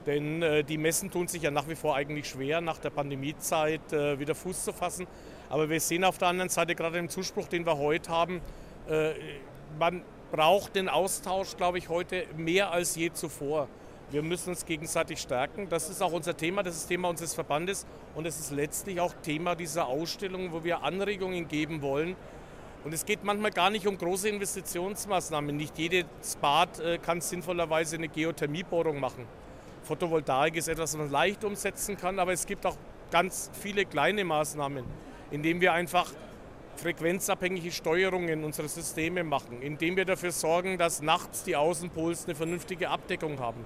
[0.06, 3.92] Denn äh, die Messen tun sich ja nach wie vor eigentlich schwer, nach der Pandemiezeit
[3.92, 5.06] äh, wieder Fuß zu fassen.
[5.48, 8.40] Aber wir sehen auf der anderen Seite gerade im Zuspruch, den wir heute haben,
[8.88, 9.12] äh,
[9.78, 13.68] man braucht den Austausch, glaube ich, heute mehr als je zuvor.
[14.10, 15.68] Wir müssen uns gegenseitig stärken.
[15.68, 19.14] Das ist auch unser Thema, das ist Thema unseres Verbandes und es ist letztlich auch
[19.22, 22.16] Thema dieser Ausstellung, wo wir Anregungen geben wollen.
[22.84, 25.56] Und es geht manchmal gar nicht um große Investitionsmaßnahmen.
[25.56, 29.26] Nicht jedes Bad äh, kann sinnvollerweise eine Geothermiebohrung machen.
[29.84, 32.76] Photovoltaik ist etwas, was man leicht umsetzen kann, aber es gibt auch
[33.10, 34.84] ganz viele kleine Maßnahmen,
[35.30, 36.10] indem wir einfach
[36.76, 42.88] frequenzabhängige Steuerungen unserer Systeme machen, indem wir dafür sorgen, dass nachts die Außenpols eine vernünftige
[42.88, 43.64] Abdeckung haben.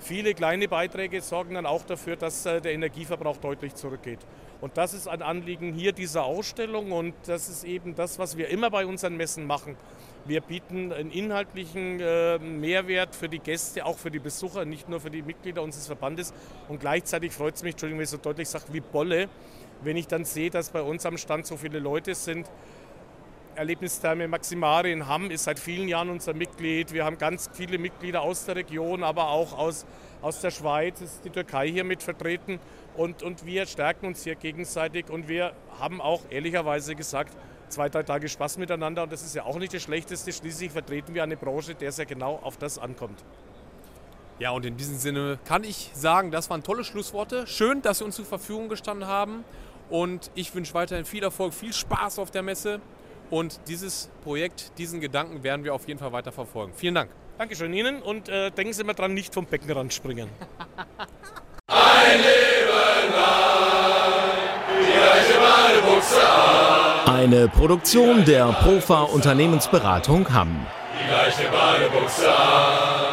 [0.00, 4.20] Viele kleine Beiträge sorgen dann auch dafür, dass äh, der Energieverbrauch deutlich zurückgeht.
[4.62, 8.48] Und das ist ein Anliegen hier dieser Ausstellung und das ist eben das, was wir
[8.48, 9.76] immer bei unseren Messen machen.
[10.26, 15.00] Wir bieten einen inhaltlichen äh, Mehrwert für die Gäste, auch für die Besucher, nicht nur
[15.00, 16.34] für die Mitglieder unseres Verbandes.
[16.68, 19.28] Und gleichzeitig freut es mich, Entschuldigung, wenn ich so deutlich sage, wie Bolle,
[19.82, 22.50] wenn ich dann sehe, dass bei uns am Stand so viele Leute sind.
[23.54, 26.92] Erlebnistherme Maximari in Hamm ist seit vielen Jahren unser Mitglied.
[26.92, 29.86] Wir haben ganz viele Mitglieder aus der Region, aber auch aus,
[30.22, 32.60] aus der Schweiz, ist die Türkei hier mit vertreten.
[32.96, 37.36] Und, und wir stärken uns hier gegenseitig und wir haben auch ehrlicherweise gesagt,
[37.70, 40.32] zwei, drei Tage Spaß miteinander und das ist ja auch nicht das Schlechteste.
[40.32, 43.24] Schließlich vertreten wir eine Branche, der es ja genau auf das ankommt.
[44.38, 47.46] Ja, und in diesem Sinne kann ich sagen, das waren tolle Schlussworte.
[47.46, 49.44] Schön, dass Sie uns zur Verfügung gestanden haben.
[49.90, 52.80] Und ich wünsche weiterhin viel Erfolg, viel Spaß auf der Messe.
[53.28, 56.72] Und dieses Projekt, diesen Gedanken werden wir auf jeden Fall weiter verfolgen.
[56.74, 57.10] Vielen Dank.
[57.38, 60.28] Dankeschön Ihnen und äh, denken Sie mal dran, nicht vom Beckenrand springen.
[61.66, 62.90] Ein Leben lang,
[67.06, 70.66] Eine Produktion der Profa Unternehmensberatung Hamm.
[70.98, 73.09] Die gleiche Badebuchse an.